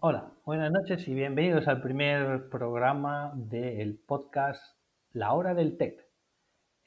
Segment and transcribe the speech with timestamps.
[0.00, 4.62] Hola, buenas noches y bienvenidos al primer programa del podcast
[5.10, 6.06] La Hora del TEC,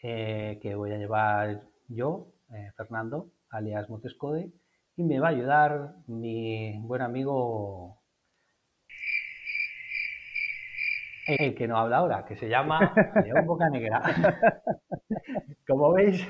[0.01, 4.53] eh, que voy a llevar yo, eh, Fernando, alias Montescode,
[4.95, 8.01] y me va a ayudar mi buen amigo
[11.27, 12.93] el que no habla ahora, que se llama
[13.25, 14.01] León Boca Negra.
[15.67, 16.25] Como veis,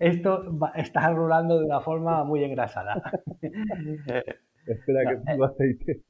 [0.00, 3.00] esto está rolando de una forma muy engrasada.
[4.66, 6.02] Espera, que poco aceite.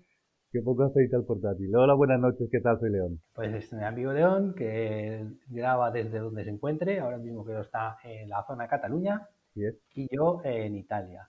[0.52, 1.74] Que poco aceite al portátil.
[1.76, 2.78] Hola, buenas noches, ¿qué tal?
[2.80, 3.20] Soy León.
[3.34, 7.98] Pues es mi amigo León, que graba desde donde se encuentre, ahora mismo que está
[8.02, 11.28] en la zona de Cataluña, y yo en Italia.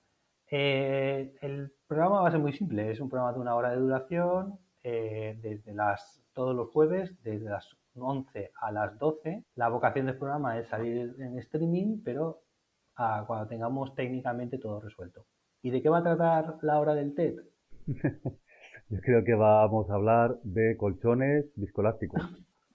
[0.49, 3.77] Eh, el programa va a ser muy simple, es un programa de una hora de
[3.77, 9.43] duración, eh, desde las, todos los jueves, desde las 11 a las 12.
[9.55, 12.41] La vocación del programa es salir en streaming, pero
[12.95, 15.25] ah, cuando tengamos técnicamente todo resuelto.
[15.63, 17.35] ¿Y de qué va a tratar la hora del TED?
[18.89, 22.21] Yo creo que vamos a hablar de colchones viscolásticos.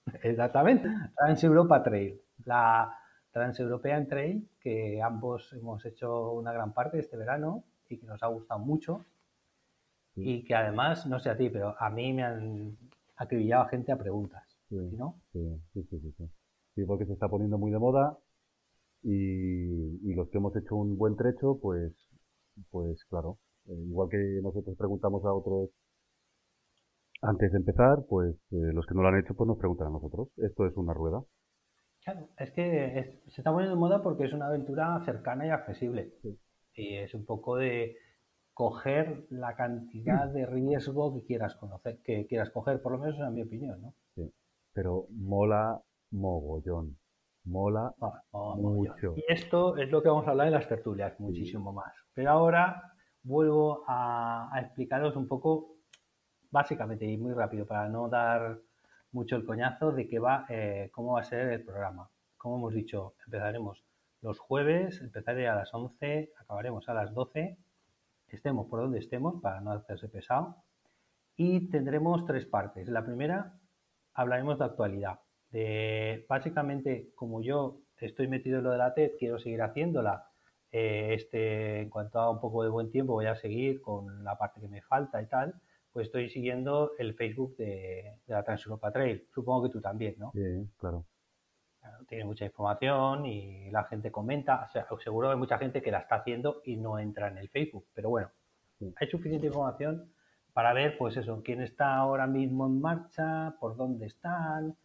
[0.23, 0.89] Exactamente.
[1.15, 2.19] Trans-Europa Trail.
[2.45, 2.97] La
[3.31, 8.27] Trans-European Trail, que ambos hemos hecho una gran parte este verano y que nos ha
[8.27, 9.05] gustado mucho.
[10.15, 12.75] Y que además, no sé a ti, pero a mí me han
[13.17, 14.43] acribillado gente a preguntas.
[14.69, 15.21] Sí, ¿no?
[15.31, 16.29] Sí, sí, sí, sí,
[16.73, 16.85] sí.
[16.85, 18.17] porque se está poniendo muy de moda
[19.03, 21.93] y, y los que hemos hecho un buen trecho, pues
[22.71, 25.69] pues claro, eh, igual que nosotros preguntamos a otros
[27.21, 29.91] antes de empezar, pues eh, los que no lo han hecho, pues nos preguntan a
[29.91, 30.29] nosotros.
[30.37, 31.23] Esto es una rueda.
[32.03, 36.13] Claro, es que se está poniendo de moda porque es una aventura cercana y accesible.
[36.73, 37.97] Y es un poco de
[38.53, 43.33] coger la cantidad de riesgo que quieras conocer, que quieras coger, por lo menos en
[43.33, 43.93] mi opinión, ¿no?
[44.15, 44.31] Sí,
[44.73, 46.97] pero mola mogollón.
[47.47, 47.95] Mola
[48.57, 49.13] mucho.
[49.15, 51.93] Y esto es lo que vamos a hablar en las tertulias, muchísimo más.
[52.13, 55.77] Pero ahora vuelvo a, explicaros un poco,
[56.51, 58.59] básicamente y muy rápido, para no dar
[59.13, 62.09] mucho el coñazo de qué va, eh, cómo va a ser el programa.
[62.37, 63.81] Como hemos dicho, empezaremos
[64.21, 67.57] los jueves, empezaré a las 11, acabaremos a las 12,
[68.27, 70.63] estemos por donde estemos para no hacerse pesado.
[71.37, 72.89] Y tendremos tres partes.
[72.89, 73.53] La primera,
[74.13, 75.19] hablaremos de actualidad
[75.51, 80.27] de básicamente como yo estoy metido en lo de la TED, quiero seguir haciéndola.
[80.71, 84.37] Eh, este, en cuanto a un poco de buen tiempo, voy a seguir con la
[84.37, 85.55] parte que me falta y tal.
[85.91, 89.27] Pues estoy siguiendo el Facebook de, la Transeuropa Trail.
[89.33, 90.31] Supongo que tú también, ¿no?
[90.33, 91.05] Sí, claro.
[92.07, 94.67] Tiene mucha información y la gente comenta.
[94.69, 97.49] O sea, seguro hay mucha gente que la está haciendo y no entra en el
[97.49, 97.85] Facebook.
[97.93, 98.29] Pero bueno,
[98.97, 100.11] hay suficiente información
[100.53, 104.75] para ver, pues eso, quién está ahora mismo en marcha, por dónde están,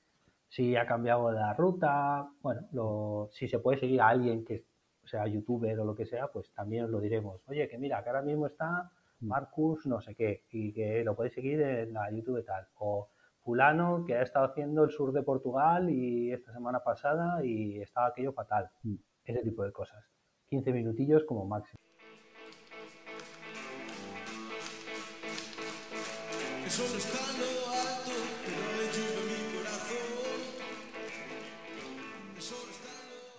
[0.52, 4.66] si ha cambiado la ruta, bueno, si se puede seguir a alguien que
[5.02, 7.40] sea youtuber o lo que sea, pues también os lo diremos.
[7.46, 8.90] Oye, que mira, que ahora mismo está
[9.20, 9.28] mm.
[9.28, 12.66] Marcus no sé qué y que lo podéis seguir en la YouTube tal.
[12.74, 13.08] O
[13.40, 18.08] fulano que ha estado haciendo el sur de Portugal y esta semana pasada y estaba
[18.08, 18.68] aquello fatal.
[18.82, 18.96] Mm.
[19.24, 20.04] Ese tipo de cosas.
[20.50, 21.80] 15 minutillos como máximo.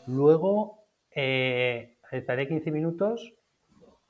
[0.08, 3.34] Luego eh, estaré 15 minutos,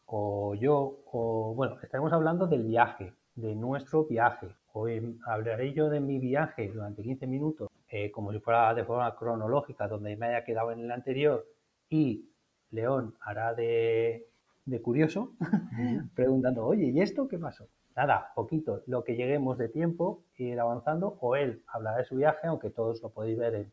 [0.05, 4.47] o yo, o bueno, estaremos hablando del viaje, de nuestro viaje.
[4.73, 9.15] Hoy hablaré yo de mi viaje durante 15 minutos, eh, como si fuera de forma
[9.15, 11.45] cronológica, donde me haya quedado en el anterior,
[11.89, 12.29] y
[12.71, 14.27] León hará de,
[14.65, 15.33] de curioso,
[16.15, 17.67] preguntando, oye, ¿y esto qué pasó?
[17.95, 22.47] Nada, poquito, lo que lleguemos de tiempo, ir avanzando, o él hablará de su viaje,
[22.47, 23.71] aunque todos lo podéis ver en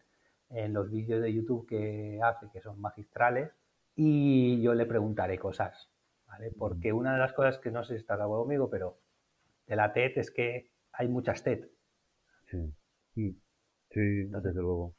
[0.51, 3.51] en los vídeos de YouTube que hace, que son magistrales,
[3.95, 5.91] y yo le preguntaré cosas,
[6.27, 6.53] ¿vale?
[6.57, 8.99] Porque una de las cosas que no sé si está de acuerdo conmigo, pero
[9.67, 11.69] de la TED es que hay muchas TED.
[12.51, 12.75] Sí,
[13.91, 14.95] sí, desde luego.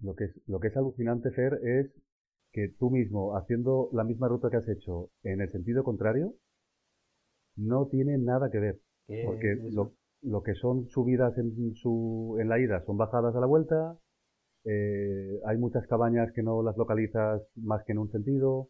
[0.00, 1.92] Lo, que es, lo que es alucinante, Fer, es
[2.52, 6.34] que tú mismo, haciendo la misma ruta que has hecho en el sentido contrario,
[7.56, 8.80] no tiene nada que ver.
[9.24, 13.46] Porque lo, lo, que son subidas en, su, en la ida son bajadas a la
[13.46, 13.96] vuelta,
[14.64, 18.68] eh, hay muchas cabañas que no las localizas más que en un sentido.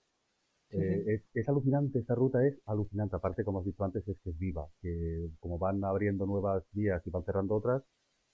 [0.70, 3.16] Eh, es, alucinante, esta ruta es alucinante.
[3.16, 7.02] Aparte, como has dicho antes, es que es viva, que como van abriendo nuevas vías
[7.06, 7.82] y van cerrando otras,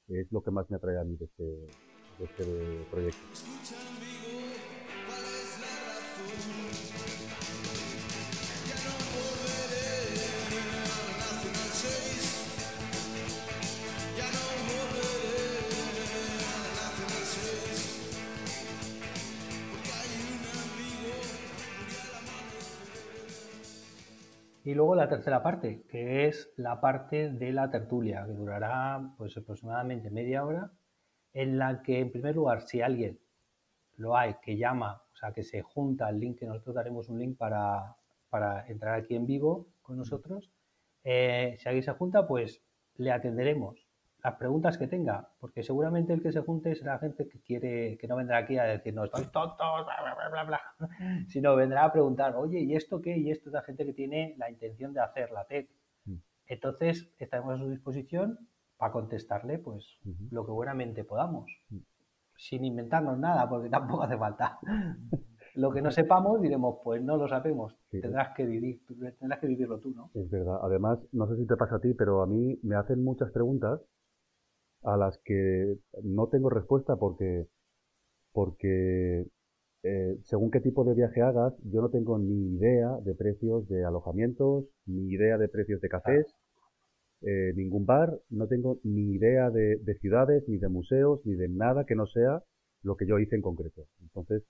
[0.09, 3.94] es lo que más me atrae a mí de este, de este proyecto.
[24.64, 29.37] Y luego la tercera parte, que es la parte de la tertulia, que durará pues
[29.37, 30.72] aproximadamente media hora,
[31.34, 33.20] en la que en primer lugar, si alguien
[33.96, 37.19] lo hay que llama, o sea, que se junta el link, que nosotros daremos un
[37.19, 37.94] link para,
[38.31, 40.50] para entrar aquí en vivo con nosotros,
[41.05, 42.62] eh, si alguien se junta, pues
[42.96, 43.83] le atenderemos
[44.25, 48.09] las preguntas que tenga, porque seguramente el que se junte será gente que quiere, que
[48.09, 50.61] no vendrá aquí a decirnos estoy tonto, bla, bla, bla, bla,
[51.29, 53.19] sino vendrá a preguntar, oye, ¿y esto qué?
[53.19, 55.67] Y esto es la gente que tiene la intención de hacer la TED.
[56.06, 56.17] Mm.
[56.47, 58.38] Entonces, estaremos a su disposición
[58.79, 59.99] para contestarle pues
[60.31, 61.77] lo que buenamente podamos, mm.
[62.35, 64.59] sin inventarnos nada, porque tampoco hace falta.
[65.55, 68.81] lo que no sepamos diremos, pues no lo sabemos, tendrás que vivir,
[69.19, 70.11] tendrás que vivirlo tú, ¿no?
[70.15, 70.61] Es verdad.
[70.62, 73.82] Además, no sé si te pasa a ti, pero a mí me hacen muchas preguntas
[74.84, 77.46] a las que no tengo respuesta porque,
[78.32, 79.26] porque
[79.82, 83.84] eh, según qué tipo de viaje hagas, yo no tengo ni idea de precios de
[83.84, 86.26] alojamientos, ni idea de precios de cafés,
[87.22, 91.84] eh, ningún bar, no tengo ni idea de, ciudades, ni de museos, ni de nada
[91.86, 92.42] que no sea
[92.82, 93.86] lo que yo hice en concreto.
[94.02, 94.42] Entonces,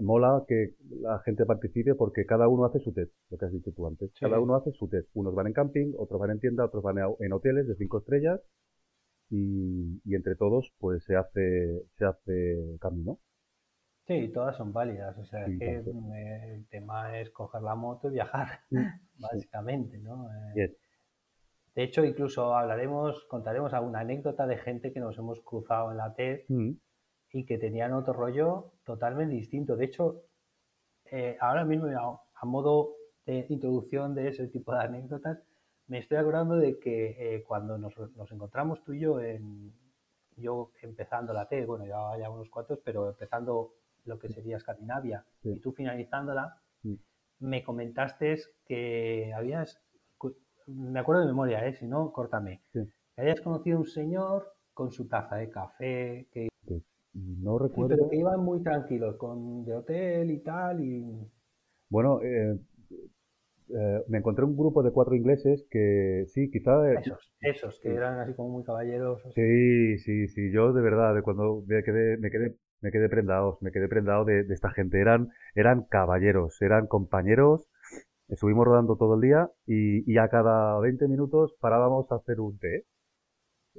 [0.00, 3.72] mola que la gente participe porque cada uno hace su test, lo que has dicho
[3.72, 4.12] tú antes.
[4.20, 5.08] Cada uno hace su test.
[5.14, 8.40] Unos van en camping, otros van en tienda, otros van en hoteles de cinco estrellas
[9.30, 13.18] y, entre todos pues se hace, se hace camino.
[14.06, 18.60] Sí, todas son válidas, o sea, que el tema es coger la moto y viajar,
[19.18, 20.28] básicamente, ¿no?
[20.56, 20.74] Eh,
[21.74, 26.12] de hecho, incluso hablaremos, contaremos alguna anécdota de gente que nos hemos cruzado en la
[26.14, 26.70] TED mm.
[27.34, 29.76] y que tenían otro rollo totalmente distinto.
[29.76, 30.24] De hecho,
[31.04, 32.96] eh, ahora mismo, a modo
[33.26, 35.38] de introducción de ese tipo de anécdotas,
[35.88, 37.94] me estoy acordando de que eh, cuando nos,
[38.30, 39.72] encontramos tú y yo, en,
[40.36, 43.74] yo empezando la T, bueno, ya, ya unos cuantos, pero empezando
[44.04, 46.60] lo que sería Escandinavia y tú finalizándola,
[47.40, 48.36] me comentaste
[48.66, 49.80] que habías,
[50.66, 51.74] me acuerdo de memoria, ¿eh?
[51.74, 56.48] si no, córtame, que habías conocido un señor con su taza de café, que...
[57.14, 57.96] No recuerdo.
[57.96, 61.28] pero que iban muy tranquilos, con de hotel y tal, y...
[61.88, 62.56] Bueno, eh,
[63.70, 66.92] eh, me encontré un grupo de cuatro ingleses que sí, quizá...
[66.92, 69.20] Esos, esos, que eran así como muy caballeros.
[69.34, 73.58] Sí, sí, sí, yo de verdad, de cuando me quedé, me quedé, me quedé prendado,
[73.60, 75.00] me quedé prendado de, esta gente.
[75.00, 77.68] Eran, eran caballeros, eran compañeros.
[78.28, 82.84] Estuvimos rodando todo el día y, a cada 20 minutos parábamos a hacer un té.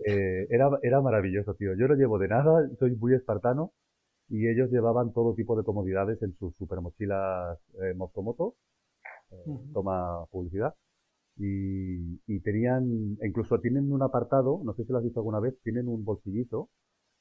[0.06, 1.76] Eh, era, era maravilloso, tío.
[1.76, 3.74] Yo no llevo de nada, soy muy espartano
[4.30, 7.94] y ellos llevaban todo tipo de comodidades en sus super mochilas eh,
[9.32, 10.74] moto toma publicidad.
[11.38, 15.56] Y, y, tenían, incluso tienen un apartado, no sé si lo has visto alguna vez,
[15.64, 16.70] tienen un bolsillito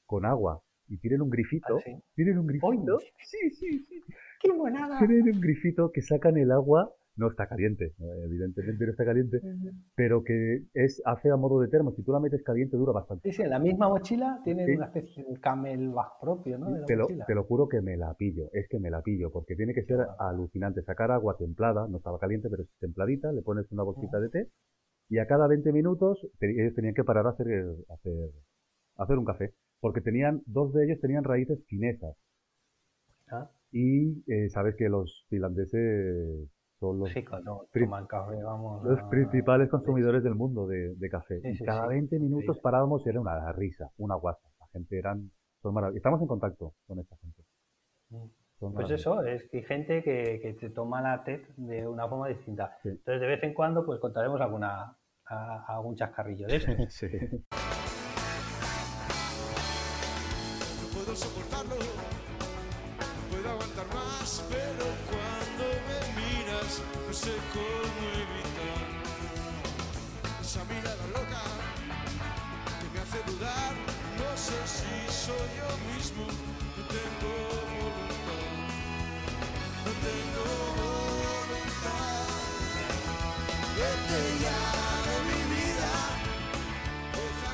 [0.06, 1.76] con agua y tienen un grifito.
[1.76, 1.92] ¿Ah, sí?
[2.14, 2.98] Tienen un grifito.
[3.18, 4.02] Sí, sí, sí.
[4.40, 4.98] Qué buenada.
[4.98, 7.92] Tienen un grifito que sacan el agua no está caliente,
[8.24, 9.40] evidentemente no está caliente,
[9.94, 11.92] pero que es hace a modo de termo.
[11.92, 13.28] Si tú la metes caliente, dura bastante.
[13.28, 16.84] Sí, sí, en la misma mochila tiene una especie de camelback propio, ¿no?
[16.86, 19.56] te, lo, te, lo, juro que me la pillo, es que me la pillo, porque
[19.56, 20.82] tiene que ser alucinante.
[20.82, 24.48] Sacar agua templada, no estaba caliente, pero es templadita, le pones una bolsita de té
[25.08, 27.46] y a cada 20 minutos ellos tenían que parar a hacer,
[27.88, 28.30] hacer,
[28.96, 32.14] hacer un café, porque tenían, dos de ellos tenían raíces finesas.
[33.30, 33.50] Ah.
[33.72, 36.48] Y eh, sabes que los finlandeses
[36.80, 37.10] son los,
[39.10, 41.40] principales consumidores del mundo de, café.
[41.44, 44.48] y cada 20 minutos parábamos y era una risa, una guasa.
[44.60, 45.30] La gente eran,
[45.60, 47.42] son Estamos en contacto con esta gente.
[48.10, 48.74] Mm.
[48.74, 52.28] pues eso, es que hay gente que, que te toma la TED de una forma
[52.28, 52.78] distinta.
[52.84, 56.72] Entonces, de vez en cuando, pues contaremos alguna, algún chascarrillo de eso.
[56.88, 57.08] sí.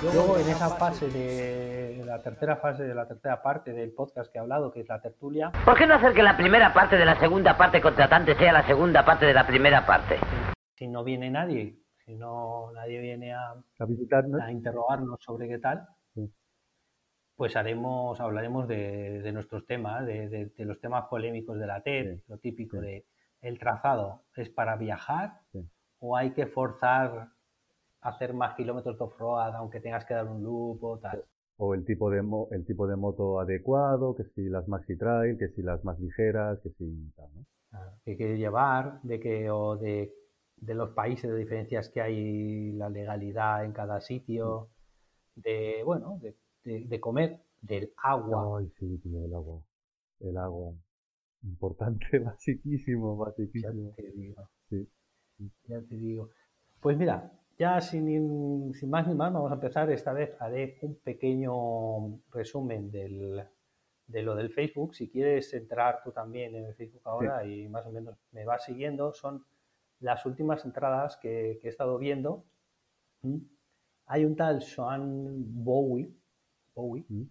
[0.03, 4.39] Luego, en esa fase de la tercera fase, de la tercera parte del podcast que
[4.39, 5.51] he hablado, que es la tertulia.
[5.65, 8.67] ¿Por qué no hacer que la primera parte de la segunda parte contratante sea la
[8.67, 10.19] segunda parte de la primera parte?
[10.77, 15.59] Si no viene nadie, si no nadie viene a, a visitarnos, a interrogarnos sobre qué
[15.59, 15.89] tal,
[17.37, 22.81] pues haremos, hablaremos de, nuestros temas, de, los temas polémicos de la TED, lo típico
[22.81, 23.07] de
[23.41, 25.41] el trazado es para viajar
[26.05, 27.29] o hay que forzar
[28.03, 31.25] hacer más kilómetros de off-road aunque tengas que dar un loop o tal.
[31.57, 35.49] O el tipo de el tipo de moto adecuado, que si las maxi trail, que
[35.49, 37.47] si las más ligeras, que si tal, ¿no?
[38.05, 40.13] que hay que llevar, de que o de
[40.65, 44.69] de los países, de diferencias que hay, la legalidad en cada sitio,
[45.35, 48.59] de, bueno, de, de, comer, del agua.
[48.59, 49.63] Ay, sí, tío, el agua.
[50.21, 50.73] El agua.
[51.43, 53.91] Importante, basiquísimo, basiquísimo.
[53.91, 54.49] Ya te digo.
[55.39, 56.31] Ya te digo.
[56.81, 59.91] Pues mira, ya sin, sin más ni más, vamos a empezar.
[59.91, 63.45] Esta vez haré un pequeño resumen del,
[64.07, 64.95] de lo del Facebook.
[64.95, 68.65] Si quieres entrar tú también en el Facebook ahora y más o menos me vas
[68.65, 69.45] siguiendo, son
[70.01, 72.45] las últimas entradas que, he estado viendo.
[73.23, 73.39] ¿Mm?
[74.07, 76.13] Hay un tal Sean Bowie,
[76.75, 77.25] Bowie, ¿Mm?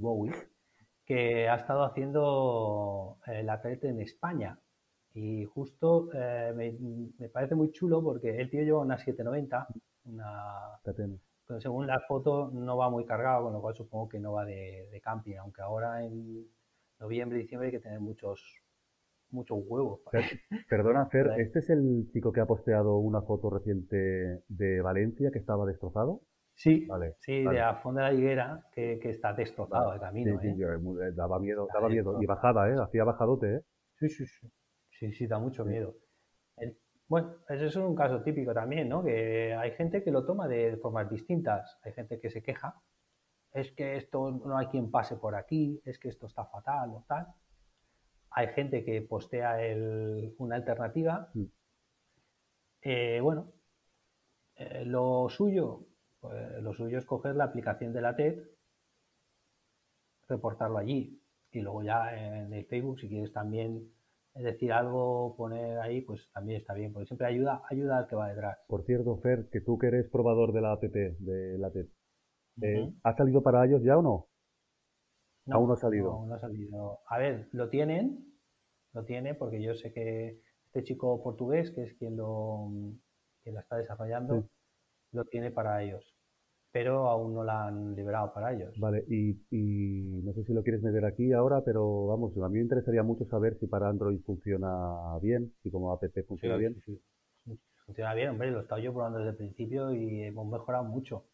[0.00, 0.32] Bowie,
[1.04, 4.58] que ha estado haciendo eh, la TED en España.
[5.20, 6.52] Y justo eh,
[7.18, 9.66] me, parece muy chulo porque el tío lleva una 790,
[10.04, 10.80] una,
[11.44, 14.44] pero según la foto no va muy cargado, con lo cual supongo que no va
[14.44, 16.46] de, camping, aunque ahora en
[17.00, 18.62] noviembre, diciembre hay que tener muchos
[19.30, 20.00] muchos huevos.
[20.70, 25.40] Perdona, Fer, ¿este es el chico que ha posteado una foto reciente de Valencia que
[25.40, 26.20] estaba destrozado?
[26.54, 30.38] Sí, vale, sí, de a fondo de la higuera que, está destrozado el camino.
[30.40, 30.66] Sí, sí, ¿eh?
[30.66, 32.22] Eh, daba miedo, daba miedo.
[32.22, 32.76] Y bajada, ¿eh?
[32.80, 33.60] Hacía bajadote, ¿eh?
[33.98, 34.48] Sí, sí, sí.
[34.98, 35.94] Sí, sí, da mucho miedo.
[37.06, 39.02] Bueno, ese es un caso típico también, ¿no?
[39.02, 41.78] Que hay gente que lo toma de formas distintas.
[41.82, 42.82] Hay gente que se queja.
[43.52, 47.04] Es que esto no hay quien pase por aquí, es que esto está fatal o
[47.08, 47.26] tal.
[48.30, 49.56] Hay gente que postea
[50.38, 51.30] una alternativa.
[51.32, 51.44] Mm.
[52.82, 53.52] Eh, bueno,
[54.56, 55.86] eh, lo suyo,
[56.20, 58.42] pues, lo suyo es coger la aplicación de la TED,
[60.28, 63.90] reportarlo allí y luego ya en el Facebook, si quieres también
[64.38, 68.14] es decir, algo poner ahí, pues también está bien, porque siempre ayuda, ayuda al que
[68.14, 68.56] va detrás.
[68.68, 71.88] Por cierto, Fer, que tú que eres probador de la app de la TED,
[72.62, 74.28] eh, ¿ha salido para ellos ya o no?
[75.46, 76.24] no aún no ha salido.
[76.24, 77.00] No, ha salido.
[77.08, 78.32] A ver, lo tienen,
[78.92, 82.70] lo tiene, porque yo sé que este chico portugués, que es quien lo,
[83.42, 84.48] quien la está desarrollando,
[85.10, 86.17] lo tiene para ellos
[86.70, 88.78] pero aún no la han liberado para ellos.
[88.78, 89.34] Vale, y,
[90.22, 93.24] no sé si lo quieres meter aquí ahora, pero vamos, a mí me interesaría mucho
[93.26, 96.80] saber si para Android funciona bien, si como app funciona bien.
[96.84, 97.00] Sí,
[97.86, 101.24] Funciona bien, hombre, lo he estado yo probando desde el principio y hemos mejorado mucho.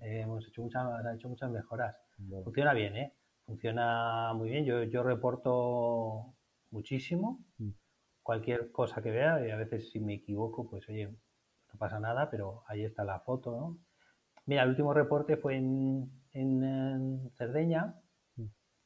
[0.00, 1.96] Eh, hemos hecho muchas, hecho muchas mejoras.
[2.42, 3.14] Funciona bien, ¿eh?
[3.46, 4.64] Funciona muy bien.
[4.64, 6.34] Yo, yo reporto
[6.72, 7.44] muchísimo.
[7.58, 7.70] Mm.
[8.24, 12.28] Cualquier cosa que vea, y a veces si me equivoco, pues oye, no pasa nada,
[12.28, 13.78] pero ahí está la foto, ¿no?
[14.50, 17.94] Mira, el último reporte fue en, en, Cerdeña,
[18.34, 18.44] mm.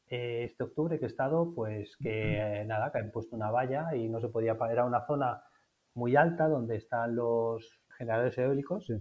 [0.08, 3.96] eh, este octubre que he estado, pues que eh, nada, que han puesto una valla
[3.96, 5.42] y no se podía, era una zona
[5.94, 8.92] muy alta donde están los generadores eólicos.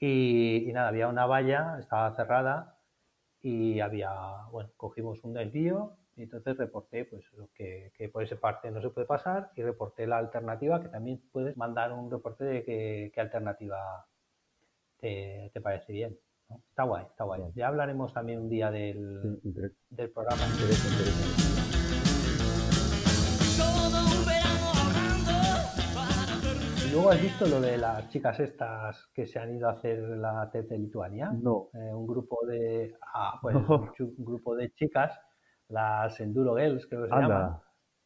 [0.00, 2.76] Y, nada, había una valla, estaba cerrada
[3.40, 4.10] y había,
[4.50, 8.90] bueno, cogimos un desvío y entonces reporté pues que, que, por esa parte no se
[8.90, 12.64] puede pasar y reporté la alternativa, que también puedes mandar un reporte de
[13.14, 14.04] qué alternativa
[14.98, 16.16] te, parece bien.
[16.70, 17.42] Está guay, está guay.
[17.54, 19.40] Ya hablaremos también un día del,
[19.90, 20.42] del programa.
[26.86, 29.98] ¿Y luego has visto lo de las chicas estas que se han ido a hacer
[29.98, 31.30] la TED de Lituania?
[31.30, 31.68] No.
[31.74, 33.56] Eh, un grupo de ah, pues,
[34.00, 35.20] un, grupo de chicas,
[35.68, 37.62] las Enduro Girls, creo que se llama.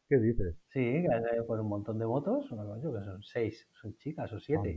[0.09, 0.57] ¿Qué dices?
[0.67, 1.05] Sí,
[1.47, 4.75] por un montón de motos, yo que son seis, son chicas o siete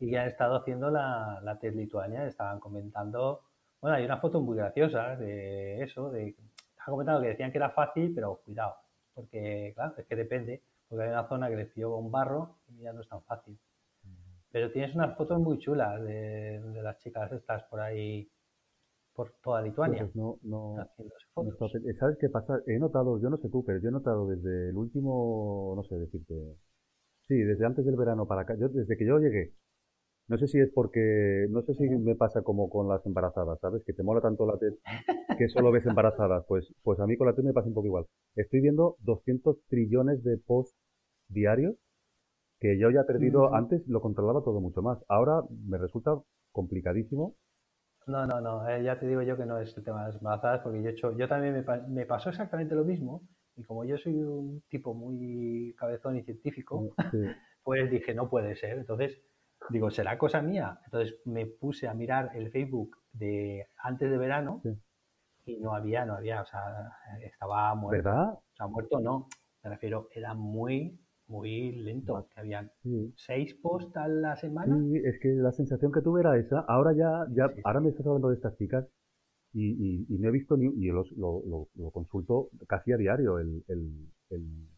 [0.00, 2.26] y que han estado haciendo la, la TED Lituania.
[2.26, 3.42] Estaban comentando,
[3.80, 7.70] bueno, hay una foto muy graciosa de eso, de, estaban comentando que decían que era
[7.70, 8.76] fácil, pero cuidado,
[9.14, 12.82] porque claro, es que depende, porque hay una zona que les pilló con barro y
[12.82, 13.58] ya no es tan fácil.
[14.50, 18.30] Pero tienes unas fotos muy chulas de, de las chicas estas por ahí,
[19.14, 20.04] por toda Lituania.
[20.04, 20.76] Pues no, no,
[21.98, 22.58] ¿Sabes qué pasa?
[22.66, 25.96] He notado, yo no sé tú, pero yo he notado desde el último, no sé
[25.96, 26.34] decirte,
[27.26, 29.52] sí, desde antes del verano para acá, yo, desde que yo llegué
[30.28, 33.82] no sé si es porque, no sé si me pasa como con las embarazadas, ¿sabes?
[33.84, 34.74] Que te mola tanto la TED
[35.38, 36.44] que solo ves embarazadas.
[36.46, 38.06] Pues, pues a mí con la TED me pasa un poco igual.
[38.36, 40.76] Estoy viendo 200 trillones de posts
[41.28, 41.76] diarios
[42.60, 44.98] que yo ya he perdido, antes lo controlaba todo mucho más.
[45.08, 46.18] Ahora me resulta
[46.52, 47.36] complicadísimo.
[48.06, 50.16] No, no, no, eh, ya te digo yo que no es el tema de las
[50.16, 53.22] embarazadas, porque yo, he hecho, yo también me, me pasó exactamente lo mismo,
[53.54, 56.94] y como yo soy un tipo muy cabezón y científico,
[57.62, 58.78] pues dije, no puede ser.
[58.78, 59.20] Entonces,
[59.70, 60.80] digo, ¿será cosa mía?
[60.84, 64.62] Entonces me puse a mirar el Facebook de antes de verano
[65.44, 68.04] y no había, no había, o sea, estaba muerto.
[68.04, 68.32] ¿Verdad?
[68.32, 69.28] O sea, muerto no,
[69.62, 72.70] me refiero, era muy, muy lento, que habían
[73.16, 74.76] seis posts a la semana.
[74.78, 76.60] Sí, es que la sensación que tuve era esa.
[76.60, 78.86] Ahora ya, ya ahora me estás hablando de estas chicas
[79.52, 84.68] y, y, no he visto ni, y lo, lo, consulto casi a diario el, el,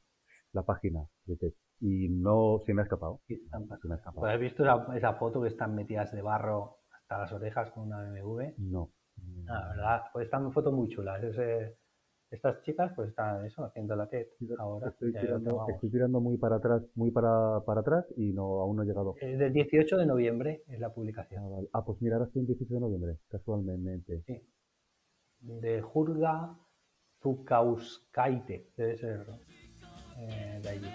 [0.53, 3.21] la página de TED y no se me ha escapado.
[3.27, 4.21] Sí, Se me ha escapado.
[4.21, 7.87] Pues, ¿Has visto esa, esa foto que están metidas de barro hasta las orejas con
[7.87, 8.43] una BMW?
[8.59, 8.91] No.
[9.49, 11.23] Ah, la verdad, pues están fotos muy chulas.
[11.23, 11.77] Es, eh,
[12.31, 14.27] estas chicas pues están eso, haciendo la TED
[14.59, 14.89] ahora.
[14.91, 15.71] Estoy tirando, tomamos.
[15.75, 19.17] estoy tirando muy para atrás, muy para, para atrás y no aún no he llegado.
[19.21, 21.51] Eh, del 18 de noviembre es la Ah, publicación.
[21.51, 21.69] vale.
[21.73, 24.23] Ah, pues mira, ahora estoy en 18 de noviembre, casualmente.
[24.27, 24.41] Sí.
[25.41, 26.55] De Jurga
[27.23, 29.27] Zukauskaite, debe ser
[30.19, 30.89] eh, de allí.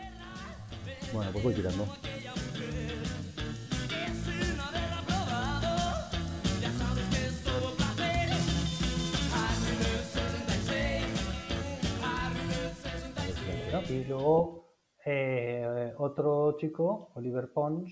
[1.14, 1.86] Bueno, pues voy tirando.
[13.90, 14.74] Y luego
[15.06, 17.92] eh, otro chico, Oliver Pons,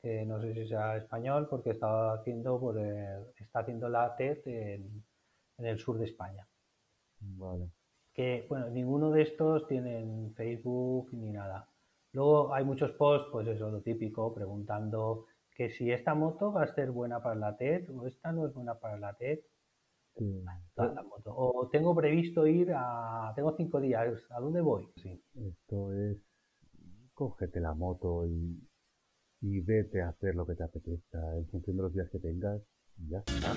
[0.00, 4.38] que no sé si sea español, porque estaba haciendo, por el- está haciendo la TED
[4.46, 5.04] en,
[5.58, 6.46] en el sur de España.
[7.20, 7.70] Vale.
[8.14, 11.68] Que, bueno, ninguno de estos tienen Facebook ni nada.
[12.16, 16.74] Luego hay muchos posts, pues eso, lo típico, preguntando que si esta moto va a
[16.74, 19.40] ser buena para la TED o esta no es buena para la TED.
[20.14, 20.42] Que-
[20.74, 21.34] toda la moto.
[21.36, 23.34] O tengo previsto ir a...
[23.36, 24.88] Tengo cinco días, ¿a dónde voy?
[25.02, 25.22] Sí.
[25.34, 26.16] Esto es.
[27.12, 28.66] Cógete la moto y,
[29.42, 32.62] y vete a hacer lo que te apetezca en función de los días que tengas.
[32.96, 33.52] y Ya está.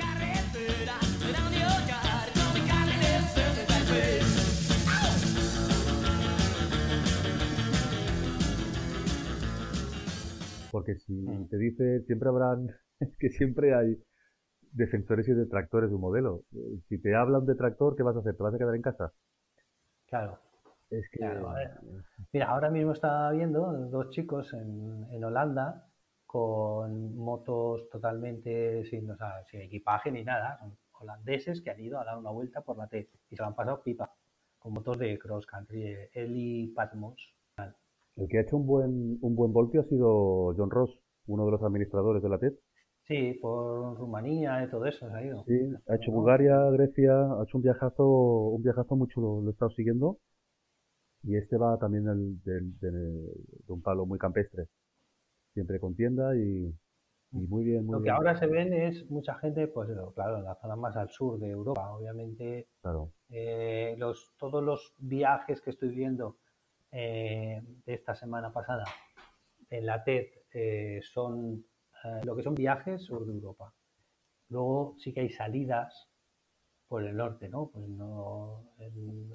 [10.71, 11.47] Porque si Mm.
[11.49, 13.97] te dice, siempre habrán, es que siempre hay
[14.73, 16.43] defensores y detractores de un modelo.
[16.55, 18.35] Eh, Si te habla un detractor, ¿qué vas a hacer?
[18.37, 19.13] ¿Te vas a quedar en casa?
[20.07, 20.39] Claro.
[20.91, 21.53] Es que Claro.
[22.33, 25.87] Mira, ahora mismo estaba viendo dos chicos en, en Holanda
[26.25, 30.57] con motos totalmente sin, o sea, sin equipaje ni nada.
[30.59, 33.47] Son holandeses que han ido a dar una vuelta por la TED y se lo
[33.47, 34.11] han pasado pipa
[34.59, 37.33] con motos de cross country, Eli Patmos.
[38.19, 40.91] El que ha hecho un buen, un buen voltio ha sido John Ross,
[41.27, 42.53] uno de los administradores de la TED.
[43.07, 45.43] Sí, por Rumanía y todo eso se ha ido.
[45.45, 45.53] Sí,
[45.87, 46.11] ha hecho.
[46.11, 50.17] Bulgaria, Grecia, ha hecho un viajazo, un viajazo muy chulo, lo he estado siguiendo.
[51.23, 53.31] Y este va también del- del- del-
[53.67, 54.67] de un palo muy campestre.
[55.53, 56.73] Siempre con tienda y,
[57.33, 58.15] y muy bien, muy Lo que bien.
[58.15, 61.49] ahora se ven es mucha gente, pues claro, en la zona más al sur de
[61.49, 61.91] Europa.
[61.93, 66.37] Obviamente Claro, Eh, los, todos los viajes que estoy viendo
[66.91, 68.83] eh, de esta semana pasada
[69.69, 71.65] en la TED eh, son
[72.03, 73.73] eh, lo que son viajes sur de Europa.
[74.49, 76.09] Luego sí que hay salidas
[76.87, 77.69] por el norte, ¿no?
[77.71, 79.31] Pues no en,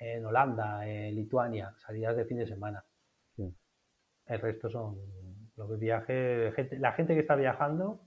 [0.00, 2.82] en Holanda, en Lituania, salidas de fin de semana.
[3.36, 3.54] Sí.
[4.26, 4.96] El resto son
[5.56, 8.00] lo que viaje, gente, la gente que está viajando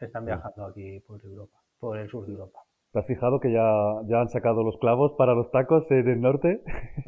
[0.00, 2.60] están viajando aquí por Europa, por el sur de Europa.
[2.92, 6.20] ¿te has fijado que ya, ya han sacado los clavos para los tacos en el
[6.20, 6.62] norte?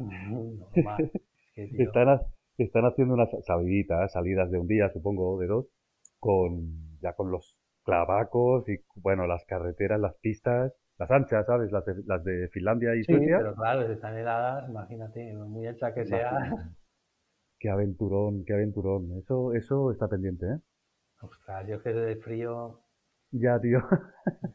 [0.69, 1.11] Normal.
[1.13, 1.13] Es
[1.55, 2.19] que, tío, Están,
[2.57, 5.67] están haciendo unas saliditas, salidas de un día, supongo, de dos,
[6.19, 11.71] con ya con los clavacos y, bueno, las carreteras, las pistas, las anchas, ¿sabes?
[11.71, 13.37] Las de, las de Finlandia y Sí, Suecia.
[13.37, 16.31] pero claro, si están heladas, imagínate, muy hecha que sea.
[17.59, 19.17] Qué aventurón, qué aventurón.
[19.17, 20.59] Eso, eso está pendiente, ¿eh?
[21.21, 22.81] Ostras, yo es que de frío,
[23.31, 23.79] Ya, tío.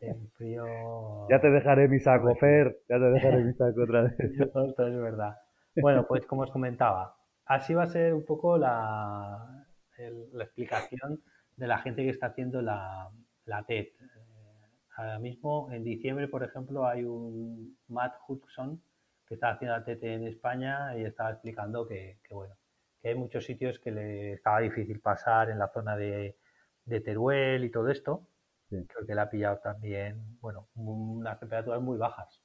[0.01, 0.65] el frío.
[1.29, 2.79] Ya te dejaré mi saco, Fer.
[2.89, 4.15] Ya te dejaré mi saco otra vez.
[4.55, 5.37] Ostras, es verdad.
[5.77, 9.67] Bueno, pues como os comentaba, así va a ser un poco la,
[9.99, 11.23] el- la explicación
[11.57, 13.11] de la gente que está haciendo la,
[13.45, 13.87] la TED.
[13.87, 18.83] Eh, ahora mismo, en diciembre, por ejemplo, hay un Matt Hudson
[19.27, 22.55] que está haciendo la TED en España y estaba explicando que, que, bueno,
[23.03, 26.37] que hay muchos sitios que le estaba difícil pasar en la zona de,
[26.85, 28.27] de Teruel y todo esto.
[28.71, 28.77] Sí.
[28.89, 32.41] Creo que le ha pillado también, bueno, unas temperaturas muy bajas.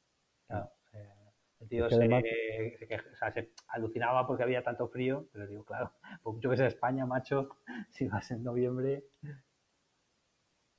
[0.47, 0.71] Claro,
[1.61, 2.23] el tío se, además-
[2.79, 5.93] se quej- o sea, se alucinaba porque había tanto frío, pero digo, claro,
[6.23, 7.49] por mucho que sea España, macho,
[7.91, 9.05] si vas en noviembre,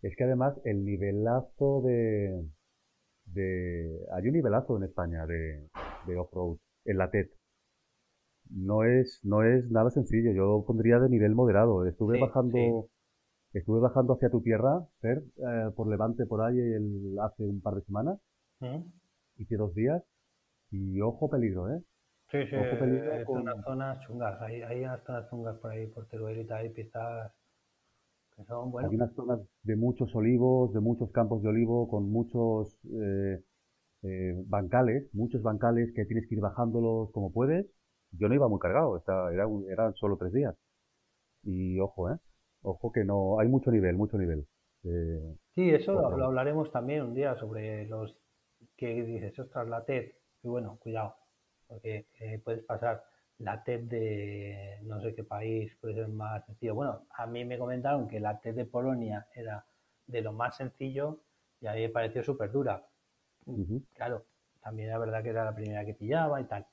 [0.03, 2.45] Es que además el nivelazo de,
[3.27, 4.01] de...
[4.15, 5.69] Hay un nivelazo en España de,
[6.07, 7.29] de off-road, en la TED.
[8.55, 11.85] No es, no es nada sencillo, yo pondría de nivel moderado.
[11.87, 12.87] Estuve Sí, bajando,
[13.55, 17.77] estuve bajando hacia tu tierra, Fer, eh, por Levante por ahí el, hace un par
[17.77, 18.21] de semanas,
[18.61, 18.93] ¿Mm?
[19.37, 20.03] hice dos días,
[20.73, 21.83] y ojo peligro, ¿eh?
[22.33, 25.71] sí, sí, Ojo peligro es con- unas zonas chungas, hay, hay unas zonas chungas por
[25.71, 27.33] ahí, por Teruel y tal, hay pistas
[28.37, 32.11] que son, bueno, Hay unas zonas de muchos olivos, de muchos campos de olivo, con
[32.11, 33.41] muchos eh,
[34.05, 37.67] eh, bancales, muchos bancales que tienes que ir bajándolos como puedes.
[38.13, 40.57] Yo no iba muy cargado, esta- era un- eran solo tres días.
[41.45, 42.19] Y ojo, ¿eh?
[42.63, 44.47] Ojo que no, hay mucho nivel, mucho nivel.
[44.85, 48.15] Eh, Sí, eso lo, lo hablaremos también un día sobre los
[48.77, 50.13] que dices, ostras, la TED.
[50.43, 51.17] Y bueno, cuidado,
[51.67, 53.05] porque eh, puedes pasar
[53.39, 56.75] la TED de no sé qué país puede ser más sencillo.
[56.75, 59.65] Bueno, a mí me comentaron que la TED de Polonia era
[60.07, 61.21] de lo más sencillo
[61.61, 62.85] y a mí me pareció súper dura.
[63.95, 64.25] Claro,
[64.63, 66.67] también era verdad que era la primera que pillaba y tal.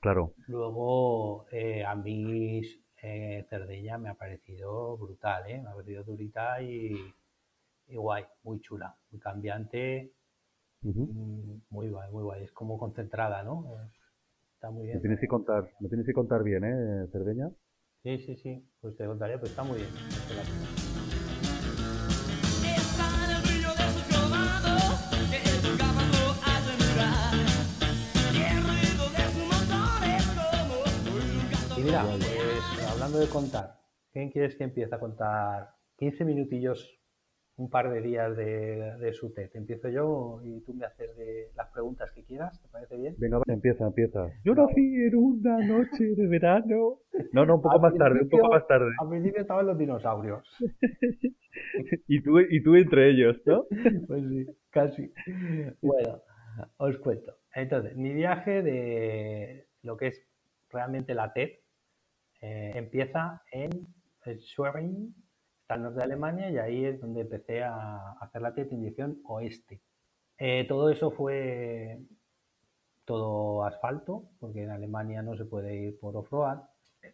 [0.00, 0.34] Claro.
[0.46, 2.60] Luego, eh, a mí
[3.02, 5.60] eh, Cerdeña me ha parecido brutal, ¿eh?
[5.60, 6.94] me ha parecido durita y,
[7.88, 10.12] guay, muy chula, muy cambiante,
[10.84, 12.44] mm, muy guay, muy guay.
[12.44, 13.66] Es como concentrada, ¿no?
[14.54, 14.96] Está muy bien.
[14.96, 17.50] Me tienes que contar, me tienes que contar bien, ¿eh, Cerdeña?
[18.02, 19.90] Sí, sí, sí, pues te contaré, pues está muy bien.
[31.84, 33.78] mira, pues hablando de contar,
[34.12, 36.98] ¿quién quieres que empiece a contar 15 minutillos,
[37.56, 39.50] un par de días de, su TED?
[39.54, 43.14] Empiezo yo y tú me haces de las preguntas que quieras, ¿te parece bien?
[43.18, 44.26] Venga, empieza, empieza.
[44.44, 46.98] Yo nací en una noche de verano.
[47.32, 48.90] No, no, un poco más tarde, un poco más tarde.
[49.00, 50.42] Al principio estaban los dinosaurios.
[52.08, 53.64] y, tú, y tú entre ellos, ¿no?
[54.08, 55.12] pues sí, casi.
[55.80, 56.22] Bueno,
[56.76, 57.36] os cuento.
[57.54, 60.26] Entonces, mi viaje de lo que es
[60.70, 61.50] realmente la TED,
[62.40, 63.70] eh, empieza en
[64.40, 65.14] Schwerin,
[65.68, 69.80] norte de Alemania, y ahí es donde empecé a hacer la dirección oeste.
[70.38, 71.98] Eh, todo eso fue
[73.04, 76.58] todo asfalto, porque en Alemania no se puede ir por off-road.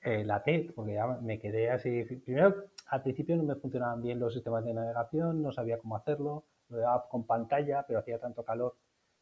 [0.02, 2.04] Eh, la TED, porque ya me quedé así.
[2.04, 2.54] Primero,
[2.86, 6.44] al principio no me funcionaban bien los sistemas de navegación, no sabía cómo hacerlo.
[6.68, 8.76] Lo daba con pantalla, pero hacía tanto calor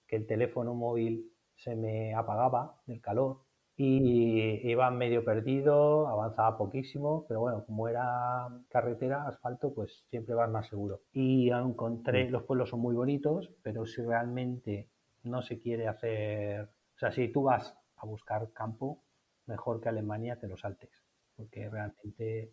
[0.06, 3.47] que el teléfono móvil se me apagaba del calor
[3.80, 10.50] y iba medio perdido, avanzaba poquísimo, pero bueno, como era carretera, asfalto, pues siempre vas
[10.50, 11.02] más seguro.
[11.12, 12.32] Y encontré, mm.
[12.32, 14.88] los pueblos son muy bonitos, pero si realmente
[15.22, 19.00] no se quiere hacer, o sea, si tú vas a buscar campo,
[19.46, 20.90] mejor que Alemania te lo saltes,
[21.36, 22.50] porque realmente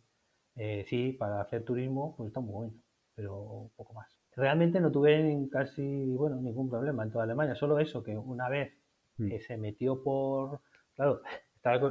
[0.55, 2.73] eh, sí, para hacer turismo, pues está muy bueno,
[3.15, 4.15] pero poco más.
[4.35, 8.73] Realmente no tuve casi, bueno, ningún problema en toda Alemania, solo eso, que una vez
[9.17, 9.27] mm.
[9.27, 10.61] que se metió por
[10.95, 11.21] Claro,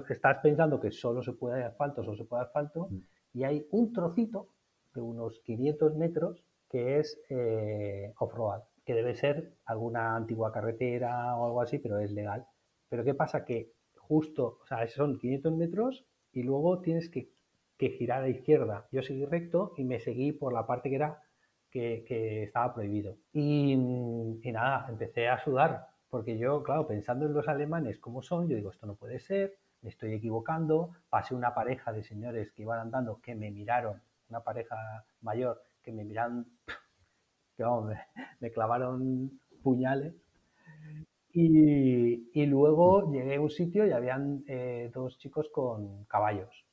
[0.08, 2.98] estás pensando que solo se puede asfalto, solo se puede asfalto, mm.
[3.34, 4.48] y hay un trocito
[4.94, 11.46] de unos 500 metros que es eh, off-road, que debe ser alguna antigua carretera o
[11.46, 12.46] algo así, pero es legal.
[12.88, 13.44] Pero ¿qué pasa?
[13.44, 17.30] Que justo, o sea, son 500 metros y luego tienes que,
[17.78, 18.88] girar a la izquierda.
[18.92, 21.22] Yo seguí recto y me seguí por la parte que era
[21.70, 23.18] que, estaba prohibido.
[23.32, 28.56] y, nada, empecé a sudar porque yo, claro, pensando en los alemanes como son, yo
[28.56, 30.90] digo, esto no puede ser, me estoy equivocando.
[31.10, 34.76] Pasé una pareja de señores que iban andando que me miraron, una pareja
[35.20, 36.46] mayor que me miraron,
[37.56, 37.94] que vamos,
[38.40, 40.14] me, clavaron puñales.
[41.32, 46.64] Y, luego llegué a un sitio y habían eh, dos chicos con caballos.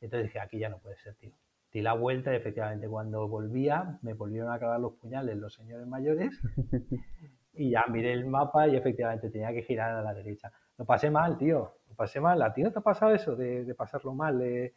[0.00, 1.32] Entonces dije, aquí ya no puede ser, tío.
[1.72, 5.86] Di la vuelta y efectivamente cuando volvía me volvieron a clavar los puñales los señores
[5.86, 6.40] mayores
[7.58, 10.52] y ya miré el mapa y efectivamente tenía que girar a la derecha.
[10.78, 12.40] Lo pasé mal, tío, lo pasé mal.
[12.40, 14.72] ¿A ti no te ha pasado eso de, pasarlo mal, de,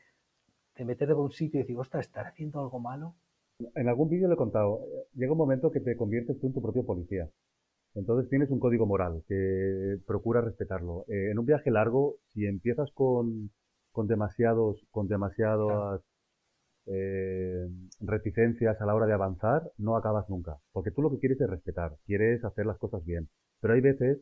[0.76, 3.15] de meterte por un sitio y decir, ostras, ¿estar haciendo algo malo?
[3.76, 4.82] En algún vídeo le he contado,
[5.13, 7.30] llega un momento que te conviertes tú en tu propio policía.
[7.94, 11.06] Entonces tienes un código moral que procura respetarlo.
[11.08, 13.52] Eh, en un viaje largo, si empiezas con,
[13.91, 16.02] con demasiados, con demasiadas
[16.93, 17.67] eh,
[18.01, 20.58] reticencias a la hora de avanzar, no acabas nunca.
[20.71, 23.30] Porque tú lo que quieres es respetar, quieres hacer las cosas bien.
[23.62, 24.19] Pero hay veces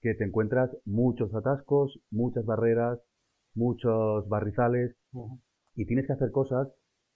[0.00, 3.00] que te encuentras muchos atascos, muchas barreras,
[3.54, 4.96] muchos barrizales
[5.74, 6.68] y tienes que hacer cosas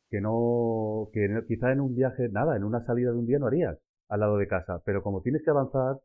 [0.08, 3.48] que no, que quizá en un viaje, nada, en una salida de un día no
[3.48, 3.78] harías
[4.08, 4.80] al lado de casa.
[4.84, 5.98] Pero como tienes que avanzar,